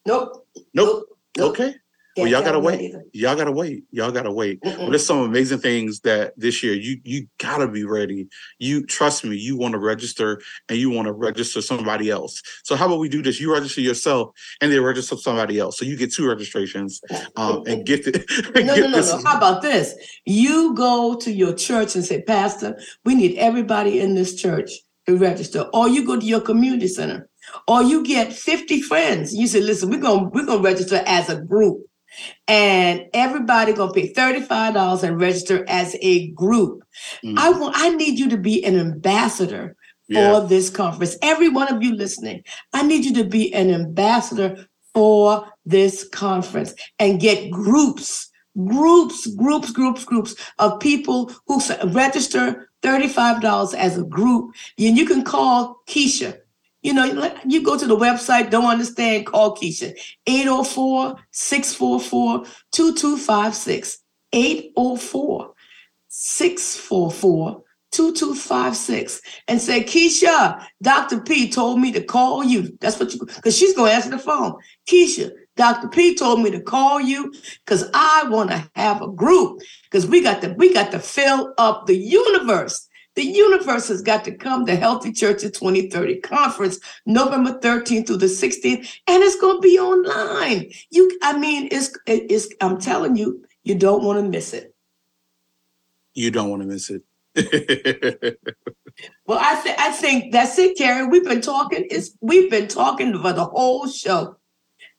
Nope. 0.06 0.48
Nope. 0.74 1.06
nope. 1.38 1.52
Okay 1.52 1.76
well, 2.22 2.28
y'all 2.28 2.44
gotta 2.44 2.60
wait. 2.60 2.94
Y'all 3.14 3.36
gotta 3.36 3.52
wait. 3.52 3.84
Y'all 3.92 4.12
gotta 4.12 4.32
wait. 4.32 4.60
Well, 4.64 4.90
there's 4.90 5.06
some 5.06 5.20
amazing 5.20 5.60
things 5.60 6.02
that 6.02 6.34
this 6.38 6.64
year 6.64 6.74
you 6.74 7.00
you 7.04 7.28
gotta 7.38 7.68
be 7.68 7.84
ready. 7.84 8.28
You 8.58 8.86
trust 8.86 9.24
me. 9.24 9.38
You 9.38 9.58
want 9.58 9.74
to 9.74 9.80
register 9.80 10.42
and 10.68 10.78
you 10.78 10.90
want 10.90 11.08
to 11.08 11.14
register 11.14 11.62
somebody 11.62 12.10
else. 12.10 12.42
So 12.64 12.76
how 12.76 12.88
about 12.88 13.00
we 13.00 13.10
do 13.10 13.22
this? 13.22 13.40
You 13.40 13.54
register 13.54 13.82
yourself 13.82 14.32
and 14.62 14.72
they 14.72 14.80
register 14.80 15.18
somebody 15.18 15.60
else. 15.60 15.78
So 15.78 15.86
you 15.86 15.98
get 15.98 16.14
two 16.14 16.28
registrations 16.28 17.02
um, 17.36 17.64
and 17.68 17.86
get 17.86 18.08
it. 18.08 18.26
no, 18.56 18.76
no, 18.76 18.88
no, 18.88 19.00
no. 19.00 19.22
How 19.26 19.38
about 19.38 19.62
this? 19.62 19.94
You 20.26 20.74
go 20.76 21.16
to 21.16 21.32
your 21.32 21.54
church 21.54 21.96
and 21.96 22.06
say, 22.06 22.22
Pastor, 22.22 22.80
we 23.06 23.16
need 23.16 23.38
everybody 23.38 24.00
in 24.00 24.16
this 24.16 24.36
church 24.36 24.72
to 25.08 25.18
register, 25.18 25.62
or 25.74 25.90
you 25.90 26.06
go 26.06 26.20
to 26.20 26.26
your 26.26 26.42
community 26.42 26.88
center. 26.88 27.28
Or 27.68 27.82
you 27.82 28.06
get 28.06 28.32
50 28.32 28.82
friends. 28.84 29.34
You 29.34 29.48
say, 29.48 29.62
listen, 29.62 29.90
we're 29.90 30.00
gonna 30.00 30.30
we're 30.30 30.46
gonna 30.46 30.62
register 30.62 31.02
as 31.08 31.30
a 31.30 31.42
group 31.42 31.89
and 32.48 33.06
everybody 33.14 33.74
gonna 33.74 33.92
pay 33.92 34.14
$35 34.14 35.04
and 35.04 35.20
register 35.20 35.66
as 35.68 35.96
a 36.02 36.32
group. 36.32 36.84
Mm. 37.24 37.38
I 37.38 37.52
want 37.52 37.76
I 37.78 37.90
need 37.90 38.20
you 38.20 38.30
to 38.30 38.38
be 38.38 38.64
an 38.64 38.78
ambassador 38.78 39.76
yeah. 40.08 40.40
for 40.40 40.48
this 40.48 40.70
conference. 40.70 41.18
Every 41.22 41.50
one 41.50 41.74
of 41.74 41.84
you 41.84 41.96
listening, 41.96 42.44
I 42.74 42.84
need 42.84 43.06
you 43.06 43.14
to 43.16 43.24
be 43.24 43.54
an 43.54 43.72
ambassador 43.72 44.68
for 44.94 45.48
this 45.66 46.08
conference 46.10 46.74
and 46.98 47.22
get 47.22 47.52
groups, 47.52 48.30
groups, 48.66 49.28
groups, 49.36 49.72
groups, 49.72 50.04
groups 50.04 50.36
of 50.58 50.80
people 50.80 51.32
who 51.48 51.62
register 51.86 52.70
$35 52.82 53.76
as 53.76 53.98
a 53.98 54.04
group. 54.04 54.56
And 54.78 54.98
you 54.98 55.06
can 55.06 55.24
call 55.24 55.82
Keisha 55.88 56.38
you 56.82 56.94
know, 56.94 57.34
you 57.46 57.64
go 57.64 57.78
to 57.78 57.86
the 57.86 57.98
website, 57.98 58.50
don't 58.50 58.70
understand, 58.70 59.26
call 59.26 59.56
Keisha. 59.56 59.94
804 60.28 61.16
644 61.32 62.46
2256. 62.72 64.00
804 64.32 65.54
644 66.08 67.64
2256 67.92 69.22
and 69.48 69.60
say, 69.60 69.84
Keisha, 69.84 70.64
Dr. 70.82 71.22
P 71.22 71.50
told 71.50 71.80
me 71.80 71.92
to 71.92 72.04
call 72.04 72.44
you. 72.44 72.78
That's 72.80 73.00
what 73.00 73.14
you, 73.14 73.20
because 73.20 73.58
she's 73.58 73.76
going 73.76 73.90
to 73.90 73.96
answer 73.96 74.10
the 74.12 74.20
phone. 74.20 74.56
Keisha, 74.88 75.32
Dr. 75.56 75.88
P 75.90 76.16
told 76.16 76.42
me 76.42 76.52
to 76.52 76.62
call 76.62 77.02
you 77.02 77.34
because 77.66 77.90
I 77.94 78.26
want 78.30 78.52
to 78.52 78.70
have 78.76 79.02
a 79.02 79.10
group 79.10 79.62
because 79.84 80.06
we 80.06 80.22
got 80.22 80.42
to, 80.44 80.54
we 80.58 80.74
got 80.74 80.92
to 80.92 81.00
fill 81.00 81.54
up 81.58 81.88
the 81.88 81.98
universe 81.98 82.88
The 83.20 83.26
universe 83.26 83.90
has 83.90 84.02
got 84.02 84.24
to 84.24 84.32
come 84.32 84.66
to 84.66 84.78
Healthy 84.78 85.12
Churches 85.12 85.52
2030 85.52 86.22
conference, 86.22 86.80
November 87.06 87.60
13th 87.60 88.08
through 88.08 88.16
the 88.16 88.28
16th, 88.28 88.98
and 89.10 89.24
it's 89.24 89.38
going 89.42 89.58
to 89.58 89.62
be 89.62 89.78
online. 89.78 90.72
You, 90.90 91.20
I 91.22 91.38
mean, 91.38 91.68
it's, 91.70 91.92
it's, 92.08 92.48
I'm 92.62 92.80
telling 92.80 93.18
you, 93.18 93.44
you 93.66 93.76
don't 93.76 94.06
want 94.06 94.24
to 94.24 94.30
miss 94.30 94.54
it. 94.54 94.74
You 96.14 96.32
don't 96.32 96.50
want 96.50 96.62
to 96.62 96.68
miss 96.70 96.90
it. 96.90 97.04
well, 99.26 99.40
I 99.42 99.56
think 99.56 99.80
I 99.80 99.92
think 99.92 100.32
that's 100.32 100.58
it, 100.58 100.78
Cary. 100.78 101.06
We've 101.06 101.26
been 101.26 101.42
talking. 101.42 101.88
It's 101.92 102.12
we've 102.22 102.50
been 102.50 102.70
talking 102.70 103.12
for 103.22 103.34
the 103.34 103.46
whole 103.46 103.90
show. 103.90 104.39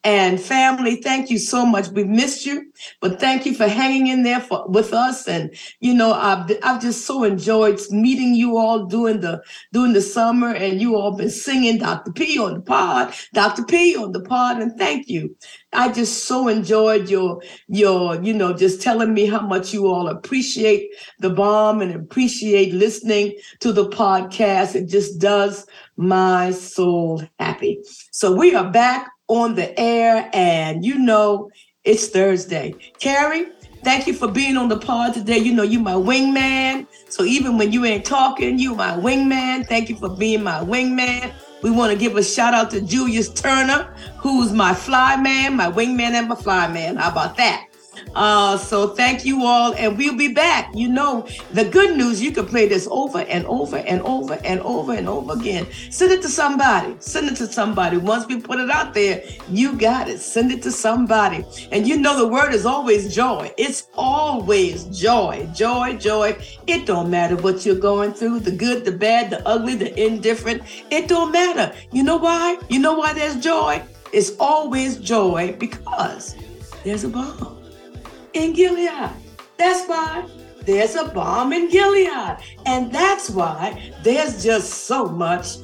And 0.03 0.41
family, 0.41 0.97
thank 0.97 1.29
you 1.29 1.37
so 1.37 1.67
much. 1.67 1.89
We 1.89 2.05
missed 2.05 2.47
you, 2.47 2.73
but 3.03 3.21
thank 3.21 3.45
you 3.45 3.55
for 3.55 3.69
hanging 3.69 4.07
in 4.07 4.23
there 4.23 4.41
for, 4.41 4.67
with 4.67 4.95
us. 4.95 5.29
And 5.29 5.55
you 5.81 5.93
know, 5.93 6.15
I've 6.15 6.51
I've 6.63 6.81
just 6.81 7.05
so 7.07 7.23
enjoyed 7.23 7.79
meeting 7.91 8.35
you 8.35 8.57
all 8.57 8.87
during 8.87 9.21
the 9.21 9.43
during 9.75 9.93
the 9.93 10.01
summer, 10.01 10.55
and 10.55 10.81
you 10.81 10.97
all 10.97 11.15
been 11.15 11.29
singing 11.29 11.77
Dr. 11.77 12.13
P 12.13 12.39
on 12.39 12.55
the 12.55 12.61
pod, 12.63 13.13
Dr. 13.35 13.63
P 13.65 13.95
on 13.95 14.13
the 14.13 14.23
pod, 14.23 14.63
and 14.63 14.75
thank 14.79 15.11
you. 15.11 15.37
I 15.75 15.93
just 15.93 16.25
so 16.25 16.49
enjoyed 16.49 17.11
your 17.11 17.43
your 17.69 18.23
you 18.23 18.33
know 18.33 18.55
just 18.57 18.81
telling 18.81 19.13
me 19.13 19.27
how 19.27 19.43
much 19.43 19.75
you 19.75 19.87
all 19.87 20.09
appreciate 20.09 20.95
the 21.19 21.29
Balm 21.29 21.83
and 21.83 21.95
appreciate 21.95 22.73
listening 22.73 23.37
to 23.59 23.71
the 23.71 23.91
podcast. 23.91 24.75
It 24.75 24.89
just 24.89 25.21
does 25.21 25.67
my 25.99 26.53
soul 26.53 27.23
happy. 27.39 27.83
So 28.13 28.35
we 28.35 28.55
are 28.55 28.71
back 28.71 29.11
on 29.31 29.55
the 29.55 29.79
air, 29.79 30.29
and 30.33 30.85
you 30.85 30.99
know 30.99 31.51
it's 31.85 32.09
Thursday. 32.09 32.75
Cary, 32.99 33.47
thank 33.85 34.07
you 34.07 34.13
for 34.13 34.29
being 34.29 34.57
on 34.57 34.69
the 34.69 34.79
pod 34.79 35.15
today. 35.15 35.39
You 35.39 35.55
know, 35.55 35.63
you 35.63 35.79
my 35.79 35.95
wingman. 35.95 36.87
So 37.09 37.25
even 37.25 37.57
when 37.57 37.73
you 37.73 37.85
ain't 37.85 38.05
talking, 38.05 38.59
you 38.59 38.75
my 38.75 38.93
wingman. 38.93 39.67
Thank 39.67 39.89
you 39.89 39.97
for 39.97 40.09
being 40.09 40.43
my 40.43 40.61
wingman. 40.61 41.33
We 41.63 41.71
want 41.71 41.93
to 41.93 41.99
give 41.99 42.17
a 42.17 42.25
shout 42.25 42.55
out 42.55 42.71
to 42.73 42.81
Julius 42.81 43.29
Turner, 43.29 43.95
who's 44.19 44.53
my 44.53 44.75
fly 44.75 45.17
man, 45.17 45.57
my 45.57 45.71
wingman, 45.71 46.13
and 46.13 46.29
my 46.29 46.35
fly 46.35 46.67
man. 46.67 46.97
How 46.97 47.11
about 47.11 47.37
that? 47.37 47.70
Uh, 48.15 48.57
so 48.57 48.89
thank 48.89 49.25
you 49.25 49.45
all, 49.45 49.75
and 49.75 49.97
we'll 49.97 50.17
be 50.17 50.33
back. 50.33 50.71
You 50.75 50.89
know, 50.89 51.27
the 51.53 51.65
good 51.65 51.97
news, 51.97 52.23
you 52.23 52.33
can 52.33 52.47
play 52.47 52.69
this 52.69 52.89
over 52.91 53.21
and 53.21 53.47
over 53.47 53.79
and 53.79 54.03
over 54.03 54.35
and 54.45 54.61
over 54.61 54.93
and 54.93 55.09
over 55.09 55.33
again. 55.35 55.67
Send 55.91 56.13
it 56.13 56.23
to 56.23 56.29
somebody. 56.29 56.97
Send 56.99 57.29
it 57.29 57.37
to 57.37 57.47
somebody. 57.47 57.97
Once 57.97 58.27
we 58.27 58.41
put 58.41 58.59
it 58.59 58.71
out 58.71 58.95
there, 58.95 59.23
you 59.49 59.77
got 59.77 60.09
it. 60.09 60.19
Send 60.19 60.53
it 60.53 60.63
to 60.63 60.71
somebody. 60.71 61.45
And 61.73 61.87
you 61.87 61.97
know 61.99 62.17
the 62.17 62.29
word 62.29 62.53
is 62.53 62.67
always 62.67 63.15
joy. 63.15 63.53
It's 63.57 63.89
always 63.95 64.85
joy, 64.87 65.49
joy, 65.55 65.97
joy. 65.97 66.37
It 66.67 66.87
don't 66.87 67.11
matter 67.11 67.37
what 67.37 67.65
you're 67.65 67.77
going 67.77 68.13
through, 68.13 68.41
the 68.41 68.53
good, 68.53 68.85
the 68.85 68.93
bad, 68.93 69.31
the 69.31 69.47
ugly, 69.47 69.75
the 69.75 69.99
indifferent. 70.05 70.63
It 70.91 71.09
don't 71.09 71.33
matter. 71.33 71.75
You 71.93 72.03
know 72.03 72.17
why? 72.17 72.59
You 72.69 72.79
know 72.79 72.95
why 72.95 73.13
there's 73.13 73.37
joy? 73.37 73.83
It's 74.13 74.33
always 74.41 74.97
joy 74.99 75.55
because 75.59 76.35
there's 76.83 77.05
a 77.05 77.09
balm 77.09 77.60
in 78.33 78.53
Gilead. 78.53 79.11
That's 79.57 79.87
why 79.89 80.27
there's 80.65 80.95
a 80.95 81.05
balm 81.05 81.53
in 81.53 81.69
Gilead. 81.69 82.37
And 82.67 82.93
that's 82.93 83.31
why 83.31 83.93
there's 84.03 84.43
just 84.43 84.85
so 84.85 85.07
much 85.07 85.57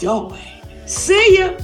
joy. 0.00 0.38
See 0.86 1.38
ya. 1.38 1.56